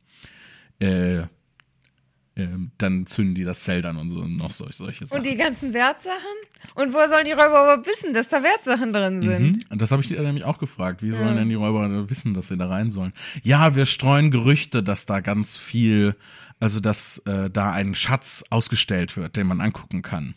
[0.81, 1.23] äh,
[2.39, 5.19] ähm, dann zünden die das Zelt an und so noch solche, solche Sachen.
[5.19, 6.15] Und die ganzen Wertsachen?
[6.77, 9.57] Und wo sollen die Räuber aber wissen, dass da Wertsachen drin sind?
[9.57, 9.65] Mhm.
[9.71, 11.03] Und das habe ich dir nämlich auch gefragt.
[11.03, 13.13] Wie sollen denn die Räuber wissen, dass sie da rein sollen?
[13.43, 16.15] Ja, wir streuen Gerüchte, dass da ganz viel,
[16.61, 20.35] also dass äh, da ein Schatz ausgestellt wird, den man angucken kann.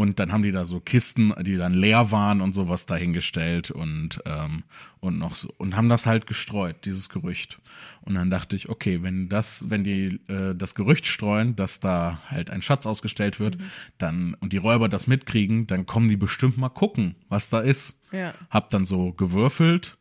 [0.00, 4.22] Und dann haben die da so Kisten, die dann leer waren und sowas dahingestellt und
[4.24, 4.62] ähm,
[4.98, 7.60] und noch so und haben das halt gestreut, dieses Gerücht.
[8.00, 12.22] Und dann dachte ich, okay, wenn das, wenn die äh, das Gerücht streuen, dass da
[12.28, 13.58] halt ein Schatz ausgestellt wird,
[13.98, 18.00] dann und die Räuber das mitkriegen, dann kommen die bestimmt mal gucken, was da ist.
[18.10, 18.32] Ja.
[18.48, 19.98] Hab dann so gewürfelt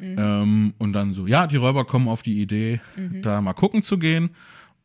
[0.00, 2.80] ähm, und dann so, ja, die Räuber kommen auf die Idee,
[3.22, 4.30] da mal gucken zu gehen.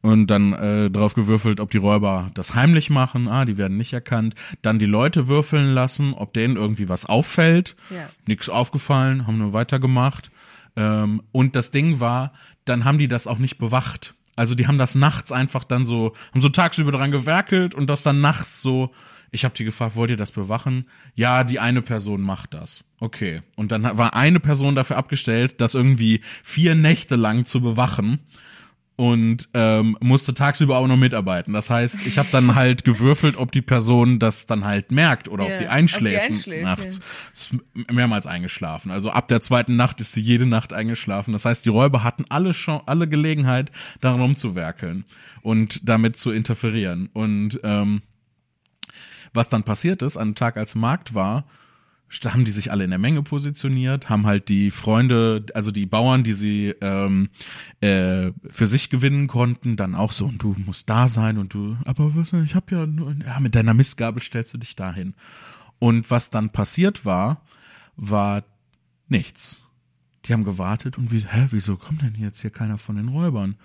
[0.02, 3.28] Und dann äh, drauf gewürfelt, ob die Räuber das heimlich machen.
[3.28, 4.36] Ah, die werden nicht erkannt.
[4.62, 7.76] Dann die Leute würfeln lassen, ob denen irgendwie was auffällt.
[7.90, 8.08] Ja.
[8.28, 10.30] Nix aufgefallen, haben nur weitergemacht.
[10.76, 12.32] Ähm, und das Ding war,
[12.66, 14.14] dann haben die das auch nicht bewacht.
[14.36, 18.04] Also die haben das nachts einfach dann so, haben so tagsüber dran gewerkelt und das
[18.04, 18.94] dann nachts so,
[19.32, 20.86] ich habe die gefragt, wollt ihr das bewachen?
[21.16, 22.84] Ja, die eine Person macht das.
[23.00, 23.42] Okay.
[23.56, 28.20] Und dann war eine Person dafür abgestellt, das irgendwie vier Nächte lang zu bewachen
[28.98, 31.54] und ähm, musste tagsüber auch noch mitarbeiten.
[31.54, 35.46] Das heißt, ich habe dann halt gewürfelt, ob die Person das dann halt merkt oder
[35.46, 37.00] Ja, ob die ob die einschläft, einschläft, nachts.
[37.32, 37.52] Ist
[37.92, 38.90] mehrmals eingeschlafen.
[38.90, 41.32] Also ab der zweiten Nacht ist sie jede Nacht eingeschlafen.
[41.32, 43.72] Das heißt, die Räuber hatten alle schon alle Gelegenheit,
[44.02, 45.06] daran rumzuwerkeln
[45.44, 47.10] und damit zu interferieren.
[47.14, 48.02] Und ähm,
[49.32, 51.46] was dann passiert ist, an dem Tag als Markt war,
[52.24, 56.24] haben die sich alle in der Menge positioniert, haben halt die Freunde, also die Bauern,
[56.24, 57.30] die sie ähm,
[57.82, 61.78] äh, für sich gewinnen konnten, dann auch so, und du musst da sein und du,
[61.86, 65.16] aber was, ich hab ja nur, ja, mit deiner Mistgabel stellst du dich dahin.
[65.80, 67.42] Und was dann passiert war,
[67.98, 68.44] war
[69.08, 69.64] nichts.
[70.26, 73.56] Die haben gewartet und wie, hä, wieso kommt denn jetzt hier keiner von den Räubern?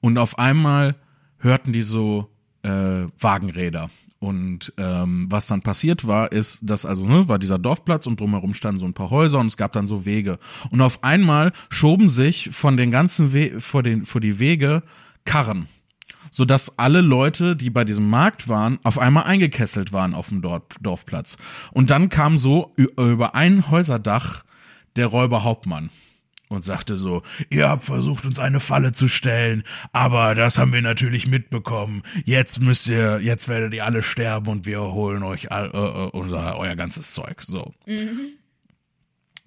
[0.00, 0.96] Und auf einmal
[1.38, 2.33] hörten die so
[2.64, 3.90] äh, Wagenräder.
[4.18, 8.54] Und ähm, was dann passiert war, ist, dass also ne, war dieser Dorfplatz und drumherum
[8.54, 10.38] standen so ein paar Häuser und es gab dann so Wege.
[10.70, 14.82] Und auf einmal schoben sich von den ganzen We vor den vor die Wege
[15.26, 15.68] Karren,
[16.30, 20.40] so dass alle Leute, die bei diesem Markt waren, auf einmal eingekesselt waren auf dem
[20.40, 21.36] Dorf Dorfplatz.
[21.72, 24.42] Und dann kam so über ein Häuserdach
[24.96, 25.90] der Räuberhauptmann
[26.54, 30.82] und sagte so, ihr habt versucht, uns eine Falle zu stellen, aber das haben wir
[30.82, 32.02] natürlich mitbekommen.
[32.24, 36.10] Jetzt müsst ihr, jetzt werdet ihr alle sterben und wir holen euch all, äh, äh,
[36.10, 37.42] unser, euer ganzes Zeug.
[37.42, 37.72] So.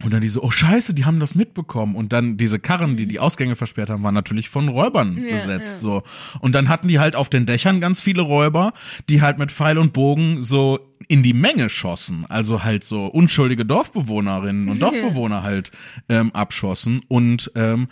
[0.04, 1.96] Und dann die so, oh scheiße, die haben das mitbekommen.
[1.96, 5.82] Und dann diese Karren, die die Ausgänge versperrt haben, waren natürlich von Räubern besetzt.
[5.82, 6.04] So.
[6.40, 8.74] Und dann hatten die halt auf den Dächern ganz viele Räuber,
[9.10, 12.26] die halt mit Pfeil und Bogen so in die Menge schossen.
[12.28, 15.72] Also halt so unschuldige Dorfbewohnerinnen und Dorfbewohner halt
[16.10, 17.02] ähm, abschossen.
[17.08, 17.88] Und ähm,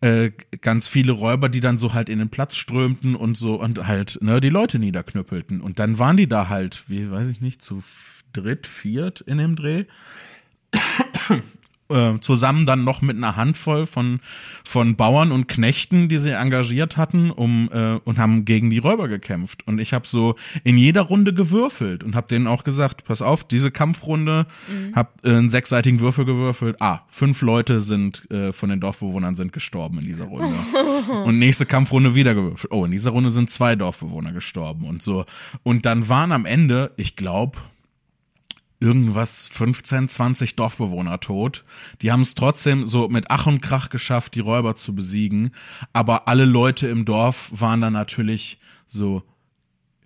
[0.00, 3.86] äh, ganz viele Räuber, die dann so halt in den Platz strömten und so und
[3.86, 5.60] halt ne, die Leute niederknüppelten.
[5.60, 7.82] Und dann waren die da halt, wie weiß ich nicht, zu
[8.32, 9.86] dritt, viert in dem Dreh
[11.90, 14.20] äh, zusammen dann noch mit einer Handvoll von
[14.64, 19.08] von Bauern und Knechten, die sie engagiert hatten, um äh, und haben gegen die Räuber
[19.08, 19.66] gekämpft.
[19.66, 20.34] Und ich habe so
[20.64, 24.46] in jeder Runde gewürfelt und habe denen auch gesagt: Pass auf, diese Kampfrunde,
[24.94, 26.76] hab äh, einen sechsseitigen Würfel gewürfelt.
[26.80, 30.54] Ah, fünf Leute sind äh, von den Dorfbewohnern sind gestorben in dieser Runde.
[31.24, 32.72] und nächste Kampfrunde wieder gewürfelt.
[32.72, 35.24] Oh, in dieser Runde sind zwei Dorfbewohner gestorben und so.
[35.62, 37.58] Und dann waren am Ende, ich glaube
[38.80, 41.64] irgendwas 15, 20 Dorfbewohner tot.
[42.02, 45.52] Die haben es trotzdem so mit Ach und Krach geschafft, die Räuber zu besiegen.
[45.92, 49.22] Aber alle Leute im Dorf waren dann natürlich so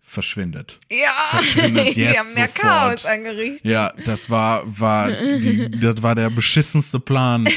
[0.01, 0.79] verschwindet.
[0.91, 2.63] Ja, Verschwindet die jetzt haben mehr sofort.
[2.63, 3.65] Chaos angerichtet.
[3.65, 7.49] Ja, das war war die, das war der beschissenste Plan,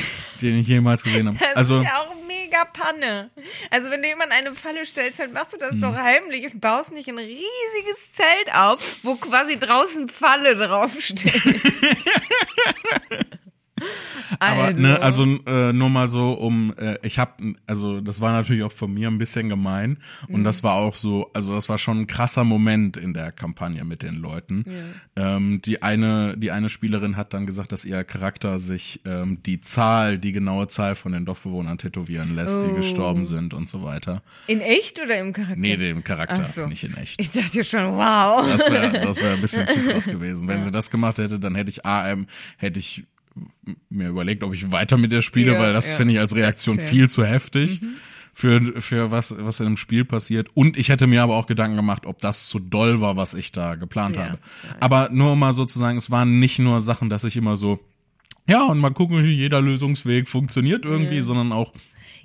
[0.41, 1.38] den ich jemals gesehen habe.
[1.39, 2.24] Das Also ist ja auch
[2.55, 3.29] mega Panne.
[3.69, 6.91] Also wenn du jemand eine Falle stellst, dann machst du das doch heimlich und baust
[6.91, 11.33] nicht ein riesiges Zelt auf, wo quasi draußen Falle draufsteht.
[14.39, 14.80] Aber Also.
[14.82, 18.71] ne, also äh, nur mal so um, äh, ich habe, also das war natürlich auch
[18.71, 19.97] von mir ein bisschen gemein
[20.30, 23.84] und das war auch so, also das war schon ein krasser Moment in der Kampagne
[23.84, 24.63] mit den Leuten.
[25.17, 29.59] Ähm, die eine, die eine Spielerin hat dann gesagt, dass ihr Charakter sich ähm, die
[29.59, 32.76] Zahl, die genaue Zahl von den Dorfbewohnern tätowieren lässt, die Oh.
[32.76, 34.23] gestorben sind und so weiter.
[34.47, 35.55] In echt oder im Charakter?
[35.59, 36.65] Nee, dem Charakter, so.
[36.67, 37.21] nicht in echt.
[37.21, 38.45] Ich dachte schon, wow.
[38.47, 40.47] Das wäre das wär ein bisschen zu krass gewesen.
[40.47, 42.26] Wenn sie das gemacht hätte, dann hätte ich AM,
[42.57, 43.03] hätte ich
[43.89, 45.97] mir überlegt, ob ich weiter mit der spiele, Ja, weil das ja.
[45.97, 46.88] finde ich als Reaktion Fair.
[46.88, 47.81] viel zu heftig.
[48.38, 50.49] Für, für was, was in dem Spiel passiert.
[50.55, 53.53] Und ich hätte mir aber auch Gedanken gemacht, ob das zu doll war, was ich
[53.53, 54.39] da geplant Ja, habe.
[54.81, 57.79] Aber nur um mal sozusagen, es waren nicht nur Sachen, dass ich immer so,
[58.45, 61.71] ja, und mal gucken, wie jeder Lösungsweg funktioniert irgendwie, sondern auch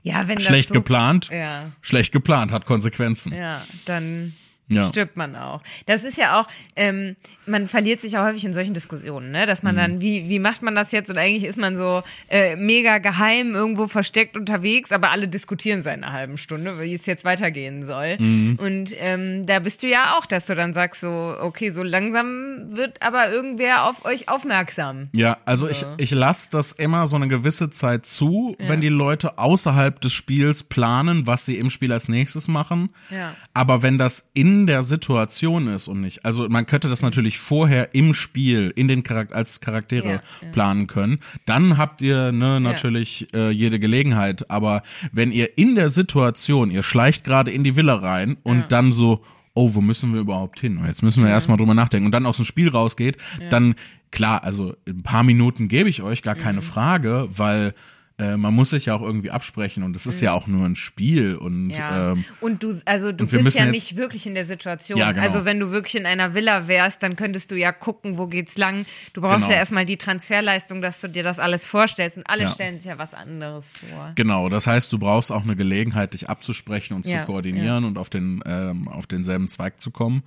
[0.03, 1.29] Ja, wenn schlecht so, geplant.
[1.33, 3.33] Ja, Schlecht geplant, hat Konsequenzen.
[3.33, 4.33] ja, dann
[4.73, 4.89] Ja.
[4.89, 5.63] stirbt man auch.
[5.87, 6.47] Das ist ja auch,
[6.77, 7.17] ähm,
[7.47, 9.47] man verliert sich auch häufig in solchen Diskussionen, ne?
[9.47, 9.79] Dass man Mhm.
[9.79, 11.11] dann, wie, wie macht man das jetzt?
[11.11, 15.95] Und eigentlich ist man so äh, mega geheim irgendwo versteckt unterwegs, aber alle diskutieren seit
[15.95, 18.17] einer halben Stunde, wie es jetzt weitergehen soll.
[18.19, 18.59] Mhm.
[18.61, 22.67] Und ähm, da bist du ja auch, dass du dann sagst so, okay, so langsam
[22.77, 25.09] wird aber irgendwer auf euch aufmerksam.
[25.13, 29.39] Ja, also ich, ich lasse das immer so eine gewisse Zeit zu, wenn die Leute
[29.39, 32.91] außerhalb des Spiels planen, was sie im Spiel als nächstes machen.
[33.11, 33.35] Ja.
[33.55, 37.95] Aber wenn das in der Situation ist und nicht, also man könnte das natürlich vorher
[37.95, 40.49] im Spiel, in den Charakter als Charaktere Ja, ja.
[40.53, 44.51] planen können, dann habt ihr ne, natürlich äh, jede Gelegenheit.
[44.51, 44.83] Aber
[45.13, 49.23] wenn ihr in der Situation, ihr schleicht gerade in die Villa rein und dann so,
[49.55, 50.81] oh, wo müssen wir überhaupt hin?
[50.87, 53.17] Jetzt müssen wir erstmal drüber nachdenken und dann aus dem Spiel rausgeht,
[53.51, 53.75] dann
[54.11, 56.41] klar, also ein paar Minuten gebe ich euch, gar Mhm.
[56.41, 57.75] keine Frage, weil
[58.21, 60.77] äh, man muss sich ja auch irgendwie absprechen und es ist ja auch nur ein
[60.77, 61.71] Spiel und Mhm.
[61.71, 62.13] Ja.
[62.13, 64.99] ähm, und du, also du bist ja nicht wirklich in der Situation.
[64.99, 65.25] Ja, genau.
[65.27, 68.57] Also wenn du wirklich in einer Villa wärst, dann könntest du ja gucken, wo geht's
[68.59, 68.85] lang.
[69.15, 69.51] Du brauchst Genau.
[69.51, 72.51] ja erstmal die Transferleistung, dass du dir das alles vorstellst und alle Ja.
[72.51, 74.13] stellen sich ja was anderes vor.
[74.15, 78.11] Genau, das heißt, du brauchst auch eine Gelegenheit, dich abzusprechen und zu koordinieren und auf
[78.11, 80.23] den ähm, auf denselben Zweig zu kommen.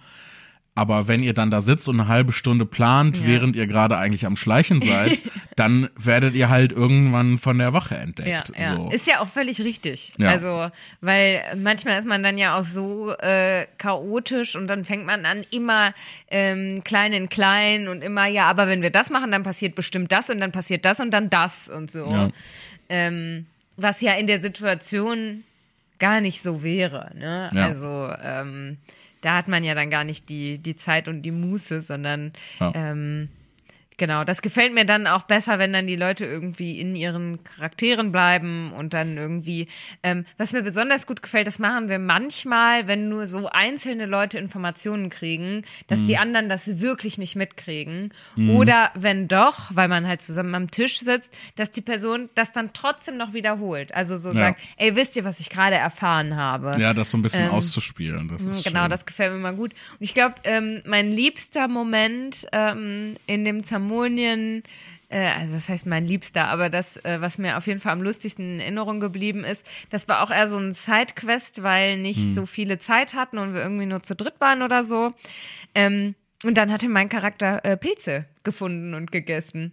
[0.76, 3.28] Aber wenn ihr dann da sitzt und eine halbe Stunde plant, Ja.
[3.28, 5.19] während ihr gerade eigentlich am Schleichen seid,
[5.55, 8.51] dann werdet ihr halt irgendwann von der Wache Ja, entdeckt.
[8.57, 8.76] ja.
[8.76, 8.89] So.
[8.89, 10.13] Ist ja auch völlig richtig.
[10.17, 10.30] Ja.
[10.32, 15.28] Also, weil manchmal ist man dann ja auch so äh, chaotisch und dann fängt man
[15.28, 15.93] an, immer
[16.32, 20.11] ähm, klein in klein und immer, ja, aber wenn wir das machen, dann passiert bestimmt
[20.11, 22.07] das und dann passiert das und dann das und so.
[22.09, 22.30] Ja.
[22.89, 23.45] Ähm,
[23.78, 25.43] was ja in der Situation
[25.99, 27.11] gar nicht so wäre.
[27.15, 27.49] Ne?
[27.53, 27.65] Ja.
[27.67, 28.78] Also ähm,
[29.24, 32.71] da hat man ja dann gar nicht die, die Zeit und die Muße, sondern Ja.
[32.76, 33.30] ähm,
[33.97, 38.11] Genau, das gefällt mir dann auch besser, wenn dann die Leute irgendwie in ihren Charakteren
[38.11, 39.67] bleiben und dann irgendwie,
[40.01, 44.37] ähm, was mir besonders gut gefällt, das machen wir manchmal, wenn nur so einzelne Leute
[44.39, 46.05] Informationen kriegen, dass Mhm.
[46.07, 48.13] die anderen das wirklich nicht mitkriegen.
[48.49, 52.71] Oder wenn doch, weil man halt zusammen am Tisch sitzt, dass die Person das dann
[52.73, 53.93] trotzdem noch wiederholt.
[53.93, 54.35] Also so Ja.
[54.47, 56.77] sagt, ey, wisst ihr, was ich gerade erfahren habe?
[56.79, 58.27] ja, das so ein bisschen auszuspielen.
[58.29, 58.89] Das ist Genau, schön.
[58.89, 59.73] das gefällt mir immer gut.
[59.73, 63.82] Und ich glaube, ähm, mein liebster Moment ähm, in dem Zamonien,
[65.09, 68.01] äh, also das heißt mein liebster, aber das, äh, was mir auf jeden Fall am
[68.01, 72.34] lustigsten in Erinnerung geblieben ist, das war auch eher so ein Sidequest, weil nicht Hm.
[72.34, 75.13] so viele Zeit hatten und wir irgendwie nur zu dritt waren oder so.
[75.75, 79.71] Ähm, und dann hatte mein Charakter äh, Pilze gefunden und gegessen.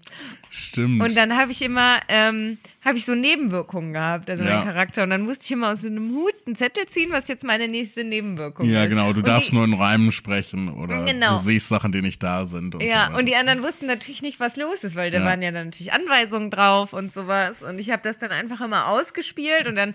[0.48, 1.02] Stimmt.
[1.02, 4.56] Und dann habe ich immer, ähm, habe ich so Nebenwirkungen gehabt, also Ja.
[4.56, 5.02] mein Charakter.
[5.02, 7.68] Und dann musste ich immer aus so einem Hut einen Zettel ziehen, was jetzt meine
[7.68, 8.72] nächste Nebenwirkung ist.
[8.72, 9.12] ja, genau.
[9.12, 11.32] Du Und darfst die, nur in Reimen sprechen oder Genau.
[11.32, 12.74] du siehst Sachen, die nicht da sind.
[12.74, 15.24] Und Ja, so und die anderen wussten natürlich nicht, was los ist, weil da Ja.
[15.24, 17.62] waren ja dann natürlich Anweisungen drauf und sowas.
[17.62, 19.94] Und ich habe das dann einfach immer ausgespielt und dann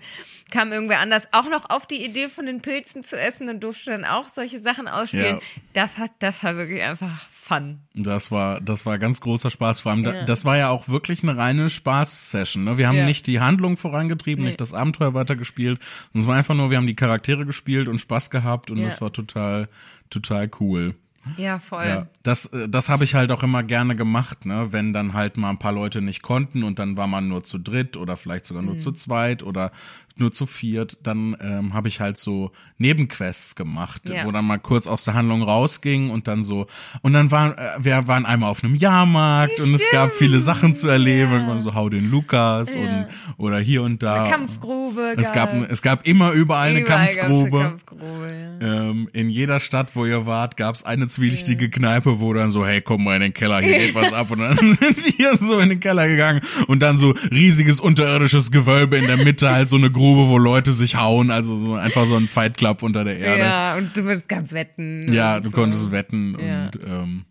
[0.52, 3.90] kam irgendwer anders auch noch auf die Idee von den Pilzen zu essen und durfte
[3.90, 5.36] dann auch solche Sachen ausspielen.
[5.36, 5.40] Ja.
[5.72, 7.78] Das hat, das war wirklich einfach Fun.
[7.94, 9.80] Das war, das war ganz großer Spaß.
[9.80, 10.24] Vor allem, Ja.
[10.24, 12.64] das war ja auch wirklich eine reine Spaß-Session.
[12.64, 12.76] Ne?
[12.76, 13.06] Wir haben Ja.
[13.06, 15.78] nicht die Handlung vorangetrieben, nicht das Abenteuer weitergespielt.
[16.12, 18.86] Es war einfach nur, wir haben die Charaktere gespielt und Spaß gehabt und Ja.
[18.86, 19.68] das war total,
[20.10, 20.96] total cool.
[21.36, 21.84] Ja, voll.
[21.86, 24.68] Ja, das, äh, das habe ich halt auch immer gerne gemacht, ne?
[24.70, 27.58] Wenn dann halt mal ein paar Leute nicht konnten und dann war man nur zu
[27.58, 28.68] dritt oder vielleicht sogar Mhm.
[28.70, 29.72] nur zu zweit oder
[30.18, 34.24] nur zu viert, dann ähm, habe ich halt so Nebenquests gemacht, Ja.
[34.24, 36.66] wo dann mal kurz aus der Handlung rausging und dann so
[37.02, 40.74] und dann waren äh, wir waren einmal auf einem Jahrmarkt und es gab viele Sachen
[40.74, 41.36] zu erleben, Ja.
[41.38, 43.06] irgendwann so hau den Lukas und
[43.36, 44.22] oder hier und da.
[44.24, 45.14] Eine Kampfgrube.
[45.18, 47.58] es gab es gab immer überall eine Überall gab's Kampfgrube.
[47.58, 48.90] Eine Kampfgrube ja.
[48.90, 52.80] Ähm, in jeder Stadt, wo ihr wart, gab's eine zwielichtige Kneipe, wo dann so, hey,
[52.80, 54.30] komm mal in den Keller, hier geht was ab.
[54.30, 58.96] Und dann sind wir so in den Keller gegangen und dann so riesiges unterirdisches Gewölbe
[58.96, 62.16] in der Mitte, halt so eine Grube, wo Leute sich hauen, also so einfach so
[62.16, 63.40] ein Fight Club unter der Erde.
[63.40, 65.12] Ja, und du, es gab Wetten.
[65.12, 65.54] Ja, du so.
[65.54, 66.66] konntest wetten Ja.
[66.66, 67.24] und ähm,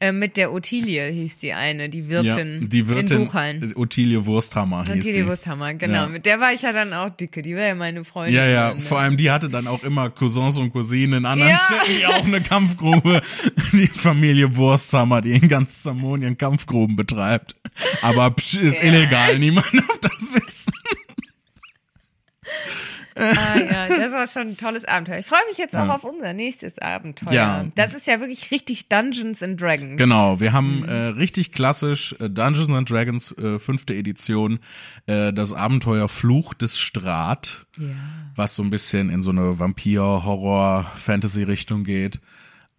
[0.00, 3.72] Äh, mit der Ottilie hieß die eine, die Wirtin, ja, die Wirtin in Buchhallen.
[3.74, 5.26] Ottilie Wursthammer hieß Ottilie die.
[5.26, 5.94] Wursthammer, genau.
[6.02, 6.08] Ja.
[6.08, 8.34] Mit der war ich ja dann auch dicke, die war ja meine Freundin.
[8.34, 11.56] Ja, ja, vor allem die hatte dann auch immer Cousins und Cousinen in anderen Ja.
[11.58, 13.22] Städten, die auch eine Kampfgrube,
[13.72, 17.54] die Familie Wursthammer, die in ganz Samonien Kampfgruben betreibt.
[18.02, 20.72] Aber psch, ist illegal, niemand darf das wissen.
[23.14, 25.18] Ah, ja, das war schon ein tolles Abenteuer.
[25.18, 27.32] Ich freue mich jetzt auch auf unser nächstes Abenteuer.
[27.32, 27.64] Ja.
[27.74, 29.96] Das ist ja wirklich richtig Dungeons and Dragons.
[29.98, 30.54] Genau, wir Mhm.
[30.54, 34.58] haben äh, richtig klassisch äh, Dungeons and Dragons äh, fünfte Edition,
[35.06, 37.86] äh, das Abenteuer Fluch des Strat, Ja.
[38.34, 42.20] was so ein bisschen in so eine Vampir-Horror-Fantasy-Richtung geht.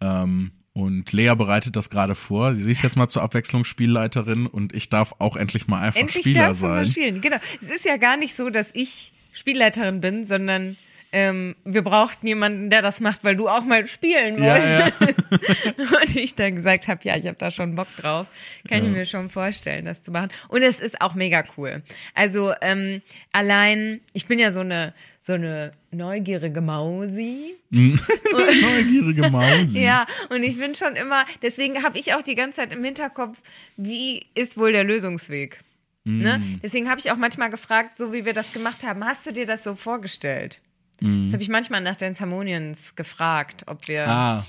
[0.00, 2.54] Ähm, und Lea bereitet das gerade vor.
[2.54, 6.22] Sie ist jetzt mal zur Abwechslung Spielleiterin und ich darf auch endlich mal einfach Endlich
[6.24, 6.90] Spieler darfst du mal sein.
[6.90, 7.20] spielen.
[7.20, 7.36] Genau.
[7.62, 10.78] Es ist ja gar nicht so, dass ich Spielleiterin bin, sondern
[11.12, 15.14] ähm, wir brauchten jemanden, der das macht, weil du auch mal spielen Ja, wolltest.
[15.30, 15.84] ja.
[16.02, 18.26] Und ich dann gesagt habe, ja, ich habe da schon Bock drauf.
[18.68, 20.30] Kann ich mir schon vorstellen, das zu machen.
[20.48, 21.82] Und es ist auch mega cool.
[22.14, 27.54] Also ähm, allein, ich bin ja so eine so eine neugierige Mausi.
[27.70, 29.74] Neugierige Maus.
[29.74, 33.38] Ja, und ich bin schon immer, deswegen habe ich auch die ganze Zeit im Hinterkopf,
[33.76, 35.60] wie ist wohl der Lösungsweg?
[36.04, 36.38] Ne?
[36.38, 36.60] Mm.
[36.62, 39.46] Deswegen habe ich auch manchmal gefragt, so wie wir das gemacht haben, hast du dir
[39.46, 40.60] das so vorgestellt?
[41.00, 44.06] Das habe ich manchmal nach den Harmonians gefragt, ob wir.
[44.06, 44.10] Mm.
[44.10, 44.46] Ah.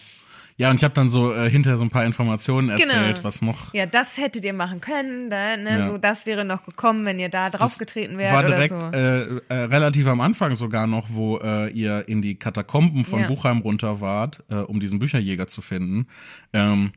[0.58, 3.24] Ja, und ich habe dann so äh, hinterher so ein paar Informationen erzählt, Genau.
[3.24, 5.80] was noch Ja, das hättet ihr machen können, da, ne?
[5.80, 5.88] Ja.
[5.88, 8.98] so das wäre noch gekommen, wenn ihr da draufgetreten wärt war oder direkt so.
[8.98, 13.28] äh, äh, relativ am Anfang sogar noch, wo äh, ihr in die Katakomben von Ja.
[13.28, 16.08] Buchheim runter wart, äh, um diesen Bücherjäger zu finden.
[16.54, 16.94] Ähm,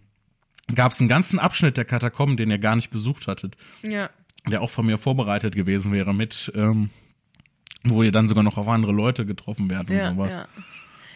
[0.74, 4.08] Gab es einen ganzen Abschnitt der Katakomben, den ihr gar nicht besucht hattet, ja.
[4.46, 6.90] Der auch von mir vorbereitet gewesen wäre mit, ähm,
[7.84, 10.36] wo ihr dann sogar noch auf andere Leute getroffen werdet und Ja, sowas.
[10.36, 10.46] ja.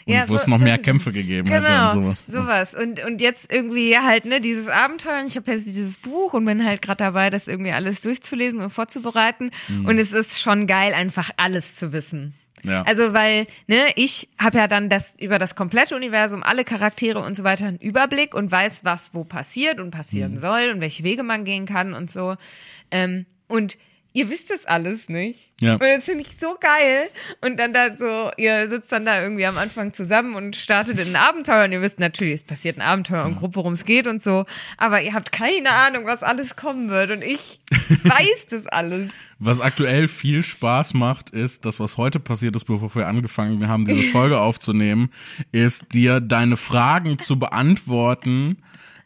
[0.05, 2.23] Und Ja, wo es so- noch so mehr Kämpfe gegeben Genau, hätte und sowas.
[2.27, 2.75] sowas.
[2.75, 5.21] Und, und jetzt irgendwie halt, ne, dieses Abenteuer.
[5.21, 8.61] und Ich habe jetzt dieses Buch und bin halt gerade dabei, das irgendwie alles durchzulesen
[8.61, 9.51] und vorzubereiten.
[9.69, 9.87] Mhm.
[9.87, 12.35] Und es ist schon geil, einfach alles zu wissen.
[12.65, 12.83] Ja.
[12.83, 17.37] Also weil, ne, ich habe ja dann das über das komplette Universum, alle Charaktere und
[17.37, 19.91] so weiter einen Überblick und weiß, was wo passiert und Mhm.
[19.91, 22.37] passieren soll und welche Wege man gehen kann und so.
[22.91, 23.77] Ähm, und
[24.13, 25.53] ihr wisst das alles nicht.
[25.61, 25.75] Ja.
[25.75, 27.09] Und das finde ich so geil.
[27.41, 31.09] Und dann da so, ihr sitzt dann da irgendwie am Anfang zusammen und startet in
[31.11, 34.09] ein Abenteuer und ihr wisst natürlich, es passiert ein Abenteuer und grob, worum es geht
[34.09, 34.45] und so.
[34.77, 37.13] Aber ihr habt keine Ahnung, was alles kommen wird.
[37.13, 39.11] Und ich weiß das alles.
[39.39, 43.85] Was aktuell viel Spaß macht, ist, das, was heute passiert ist, bevor wir angefangen haben,
[43.85, 45.11] diese Folge aufzunehmen,
[45.53, 48.57] ist dir deine Fragen zu beantworten,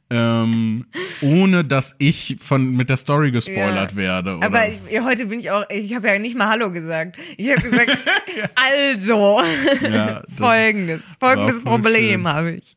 [0.09, 0.87] ähm,
[1.21, 3.97] ohne dass ich von mit der Story gespoilert Ja.
[3.97, 4.37] werde.
[4.37, 4.47] Oder?
[4.47, 7.17] Aber ich, heute bin ich auch, ich habe ja nicht mal Hallo gesagt.
[7.37, 7.99] Ich habe gesagt,
[8.55, 9.41] also,
[9.83, 12.77] ja, folgendes, folgendes voll Problem habe ich.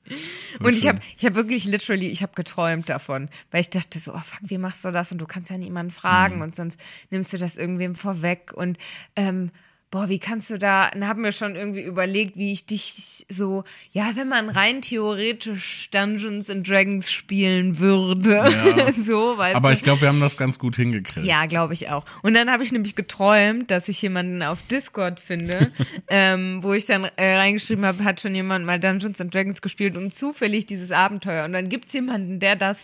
[0.59, 4.13] Und ich habe ich hab wirklich literally, ich habe geträumt davon, weil ich dachte so,
[4.13, 5.11] oh fuck, wie machst du das?
[5.11, 6.41] Und du kannst ja niemanden fragen Mhm.
[6.41, 6.79] und sonst
[7.11, 8.77] nimmst du das irgendwem vorweg und
[9.15, 9.51] ähm,
[9.91, 13.63] Boah, wie kannst du da, dann haben wir schon irgendwie überlegt, wie ich dich so,
[13.91, 18.93] ja, wenn man rein theoretisch Dungeons and Dragons spielen würde, Ja.
[18.97, 19.73] so, weißt Aber du.
[19.75, 21.25] ich glaube, wir haben das ganz gut hingekriegt.
[21.25, 22.05] Ja, glaube ich auch.
[22.21, 25.71] Und dann habe ich nämlich geträumt, dass ich jemanden auf Discord finde,
[26.07, 29.97] ähm, wo ich dann äh, reingeschrieben habe, hat schon jemand mal Dungeons and Dragons gespielt
[29.97, 31.45] und zufällig dieses Abenteuer.
[31.45, 32.79] Und dann gibt's jemanden, der das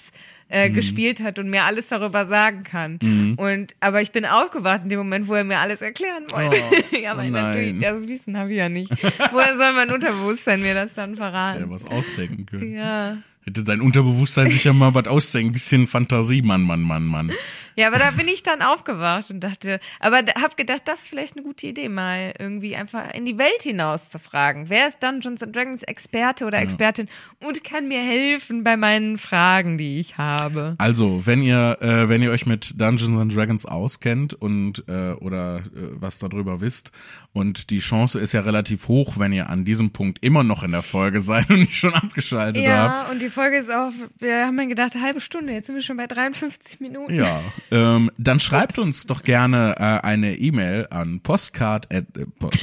[0.49, 0.73] äh, Mhm.
[0.73, 3.35] gespielt hat und mir alles darüber sagen kann.
[3.37, 6.55] Und aber ich bin aufgewacht in dem Moment, wo er mir alles erklären wollte.
[6.91, 8.91] Oh, ja, weil oh natürlich, das Wissen habe ich ja nicht.
[9.31, 11.69] Woher soll mein Unterbewusstsein mir das dann Hätte verraten?
[11.71, 12.73] was ausdenken können.
[12.75, 13.17] Ja.
[13.43, 15.51] Hätte dein Unterbewusstsein sich ja mal was ausdenken.
[15.53, 17.31] Bisschen Fantasie, Mann, Mann, Mann, Mann.
[17.76, 21.36] Ja, aber da bin ich dann aufgewacht und dachte, aber hab gedacht, das ist vielleicht
[21.36, 24.69] eine gute Idee, mal irgendwie einfach in die Welt hinaus zu fragen.
[24.69, 27.09] Wer ist Dungeons and Dragons Experte oder Expertin
[27.45, 30.76] und kann mir helfen bei meinen Fragen, die ich habe?
[30.78, 35.57] Also, wenn ihr, äh, wenn ihr euch mit Dungeons and Dragons auskennt und äh, oder
[35.57, 35.61] äh,
[35.91, 36.91] was darüber wisst,
[37.36, 40.71] und die Chance ist ja relativ hoch, wenn ihr an diesem Punkt immer noch in
[40.71, 43.07] der Folge seid und nicht schon abgeschaltet habt.
[43.07, 45.76] Ja, und die Folge ist auch, wir haben ja gedacht, eine halbe Stunde, jetzt sind
[45.76, 47.13] wir schon bei 53 Minuten.
[47.13, 47.41] Ja,
[47.72, 52.59] ähm, dann schreibt uns doch gerne äh, eine E-Mail an postcard at, äh, post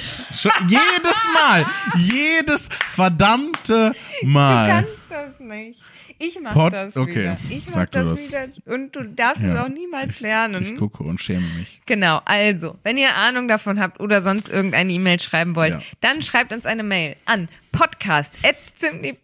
[0.68, 3.92] jedes Mal, jedes verdammte
[4.22, 4.68] Du Mal.
[4.68, 5.78] kannst das nicht.
[6.18, 7.36] Ich mach Pod- das okay, wieder.
[7.50, 8.28] Ich mach sag du das, das.
[8.28, 9.64] wieder und du darfst es Ja.
[9.64, 10.62] auch niemals lernen.
[10.62, 11.80] Ich gucke und schäme mich.
[11.86, 15.80] Genau, also, wenn ihr Ahnung davon habt oder sonst irgendeine E-Mail schreiben wollt, Ja.
[16.00, 19.16] dann schreibt uns eine Mail an podcast.fun.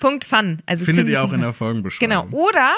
[0.00, 0.24] Punkt.
[0.24, 0.62] Fun.
[0.64, 2.28] Also Findet ihr auch in der Folgebeschreibung.
[2.30, 2.44] Genau.
[2.48, 2.72] Oder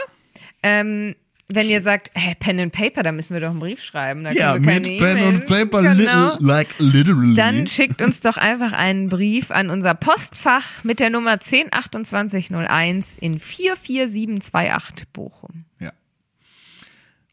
[0.62, 1.14] ähm,
[1.54, 4.26] wenn ihr sagt, hey, Pen and Paper, da müssen wir doch einen Brief schreiben.
[4.32, 6.36] Ja, mit keine Pen und Paper, Genau.
[6.38, 7.34] li like literally.
[7.34, 13.38] Dann schickt uns doch einfach einen Brief an unser Postfach mit der Nummer 102801 in
[13.38, 15.64] 44728 Bochum.
[15.78, 15.92] ja.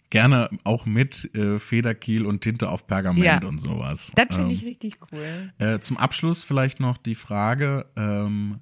[0.09, 3.47] Gerne auch mit äh, Federkiel und Tinte auf Pergament Ja.
[3.47, 4.11] und sowas.
[4.15, 5.53] Das finde Ähm, ich richtig cool.
[5.59, 8.59] Äh, zum Abschluss vielleicht noch die Frage, ähm,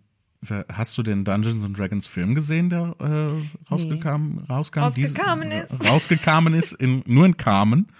[0.71, 4.79] hast du den Dungeons and Dragons Film gesehen, der äh, rausgekam, rauskam?
[4.83, 5.85] Rausgekamen Dies- ist.
[5.89, 7.87] Rausgekamen ist, in, nur in Carmen.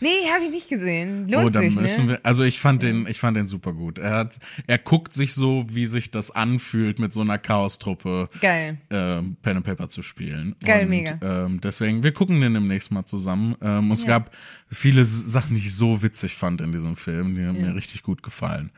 [0.00, 1.28] Nee, habe ich nicht gesehen.
[1.28, 2.12] Lohnt oh, dann sich, müssen ne?
[2.12, 3.98] wir, also ich fand den, ich fand den super gut.
[3.98, 8.78] Er hat, er guckt sich so, wie sich das anfühlt, mit so einer Chaos-Truppe Geil.
[8.90, 10.56] ähm, Pen and Paper zu spielen.
[10.64, 11.18] Geil, und, mega.
[11.22, 13.56] Ähm, deswegen, wir gucken den demnächst mal zusammen.
[13.62, 14.08] Ähm, es Ja.
[14.18, 14.34] gab
[14.70, 18.22] viele Sachen, die ich so witzig fand in diesem Film, die haben mir richtig gut
[18.22, 18.70] gefallen.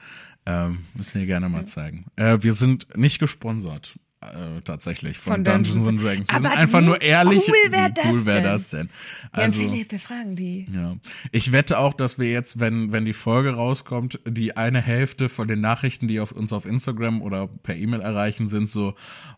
[0.44, 2.06] Ähm, müssen wir gerne mal zeigen.
[2.16, 3.96] Äh, wir sind nicht gesponsert.
[4.22, 6.28] Äh, tatsächlich von, Von Dungeons, Dungeons- and Dragons.
[6.28, 7.42] Wir Aber sind einfach nur ehrlich.
[7.48, 8.44] cool wär wie das cool wäre denn?
[8.50, 8.88] das denn?
[9.36, 10.66] Ja, Also, Philipp, wir fragen die.
[10.72, 10.96] ja.
[11.32, 15.48] Ich wette auch, dass wir jetzt, wenn, wenn die Folge rauskommt, die eine Hälfte von
[15.48, 18.94] den Nachrichten, die auf uns auf Instagram oder per E-Mail erreichen, sind so,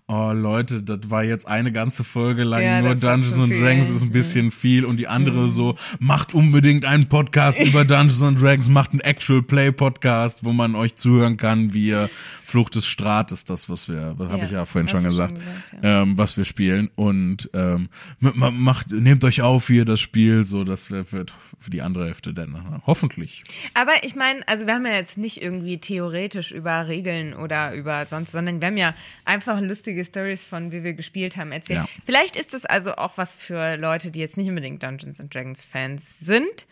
[0.06, 3.52] oh Leute, das war jetzt eine ganze Folge lang Ja, nur das Dungeons and.
[3.54, 8.22] Dragons ist ein bisschen viel und die andere so, macht unbedingt einen Podcast über Dungeons
[8.22, 12.10] and Dragons, macht einen Actual Play Podcast, wo man euch zuhören kann, wie ihr
[12.44, 15.84] Flucht des Strates, das, was wir, habe Ja, ich ja vorhin schon gesagt, schon gesagt,
[15.84, 16.02] ja.
[16.02, 17.88] ähm, was wir spielen und ähm,
[18.20, 21.80] ma- ma- macht, nehmt euch auf, wie ihr das Spiel, so das wird für die
[21.80, 23.44] andere Hälfte dann äh, hoffentlich.
[23.72, 28.04] Aber ich meine, also wir haben ja jetzt nicht irgendwie theoretisch über Regeln oder über
[28.06, 28.94] sonst, sondern wir haben ja
[29.24, 31.80] einfach lustige Stories von, wie wir gespielt haben, erzählt.
[31.80, 31.88] Ja.
[32.04, 35.64] Vielleicht ist das also auch was für Leute, die jetzt nicht unbedingt Dungeons and Dragons
[35.64, 36.66] Fans sind.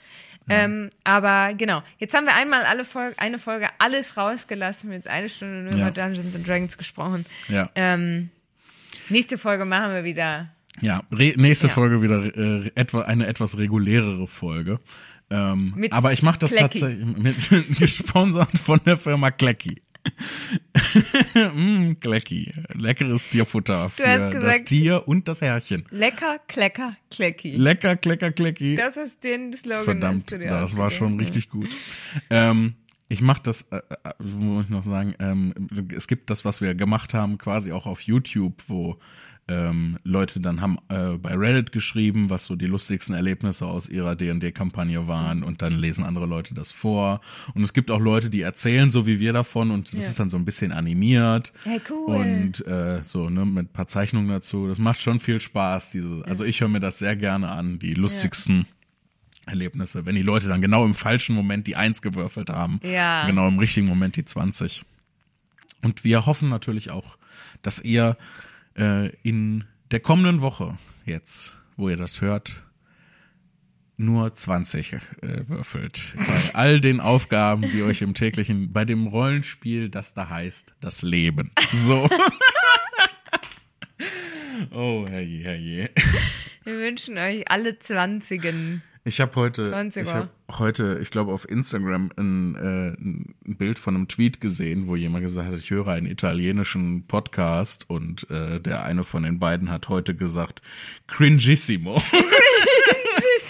[0.49, 5.01] Ähm, aber genau, jetzt haben wir einmal alle Folge, eine Folge alles rausgelassen, wir haben
[5.03, 5.89] jetzt eine Stunde nur Ja.
[5.89, 7.27] über Dungeons and Dragons gesprochen.
[7.49, 8.31] Ja, Ähm,
[9.09, 10.49] nächste Folge machen wir wieder.
[10.81, 11.03] ja.
[11.11, 11.73] Nächste Ja.
[11.73, 14.81] Folge wieder äh, etwa eine etwas regulärere Folge.
[15.31, 16.81] Ähm, aber ich mache das Klecki.
[16.81, 19.81] tatsächlich mit gesponsert von der Firma Klecki.
[21.55, 22.53] mm, Klecki.
[22.75, 25.85] Leckeres Tierfutter für hast das gesagt- Tier und das Herrchen.
[25.91, 27.57] Lecker, klecker, klecki.
[27.57, 28.75] Lecker, klecker, klecki.
[28.77, 29.85] Das ist den Slogan.
[29.85, 31.69] Verdammt, das war schon richtig gut.
[32.31, 32.75] Ähm,
[33.09, 35.53] ich mache das, äh, äh, muss ich noch sagen, ähm,
[35.95, 38.99] es gibt das, was wir gemacht haben, quasi auch auf YouTube, wo
[39.49, 44.15] ähm, Leute dann haben äh, bei Reddit geschrieben, was so die lustigsten Erlebnisse aus ihrer
[44.15, 47.21] D&D-Kampagne waren und dann lesen andere Leute das vor.
[47.55, 50.07] Und es gibt auch Leute, die erzählen so wie wir davon und das Ja.
[50.07, 51.53] ist dann so ein bisschen animiert.
[51.65, 52.15] Hey, cool.
[52.17, 54.69] Und äh, so, ne, mit ein paar Zeichnungen dazu.
[54.69, 55.91] Das macht schon viel Spaß.
[55.91, 58.67] Diese, also ich höre mir das sehr gerne an, die lustigsten
[59.45, 62.79] Erlebnisse, wenn die Leute dann genau im falschen Moment die Eins gewürfelt haben.
[62.85, 63.27] Ja.
[63.27, 64.85] Genau im richtigen Moment die 20.
[65.83, 67.19] Und wir hoffen natürlich auch,
[67.63, 68.17] dass ihr
[68.77, 72.65] äh, in der kommenden Woche jetzt, wo ihr das hört,
[73.97, 74.99] nur 20 äh,
[75.49, 76.15] würfelt.
[76.17, 81.03] Bei all den Aufgaben, die euch im täglichen, bei dem Rollenspiel, das da heißt, das
[81.03, 81.53] Leben.
[81.73, 82.09] So.
[84.71, 85.91] oh, herrje, herrje.
[86.65, 88.83] Wir wünschen euch alle Zwanzigen.
[89.05, 90.03] Ich habe heute, 20er.
[90.03, 90.29] ich habe
[90.59, 95.25] heute, ich glaube auf Instagram ein, äh, ein Bild von einem Tweet gesehen, wo jemand
[95.25, 99.89] gesagt hat, ich höre einen italienischen Podcast und äh, der eine von den beiden hat
[99.89, 100.63] heute gesagt,
[101.09, 102.01] cringissimo.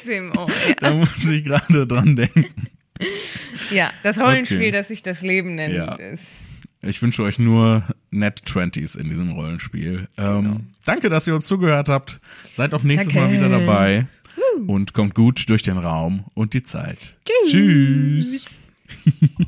[0.07, 0.47] Ja.
[0.81, 2.47] da muss ich gerade dran denken.
[3.71, 4.71] ja, das Rollenspiel, Okay.
[4.71, 5.95] das sich das Leben nennt, Ja.
[5.97, 6.25] ist.
[6.85, 10.09] Ich wünsche euch nur Net 20s in diesem Rollenspiel.
[10.19, 12.19] Ähm, danke, dass ihr uns zugehört habt.
[12.53, 13.29] Seid auch nächstes Danke.
[13.29, 14.07] Mal wieder dabei.
[14.67, 17.17] Und kommt gut durch den Raum und die Zeit.
[17.25, 17.51] Tschüss.
[17.53, 18.47] Tschüss.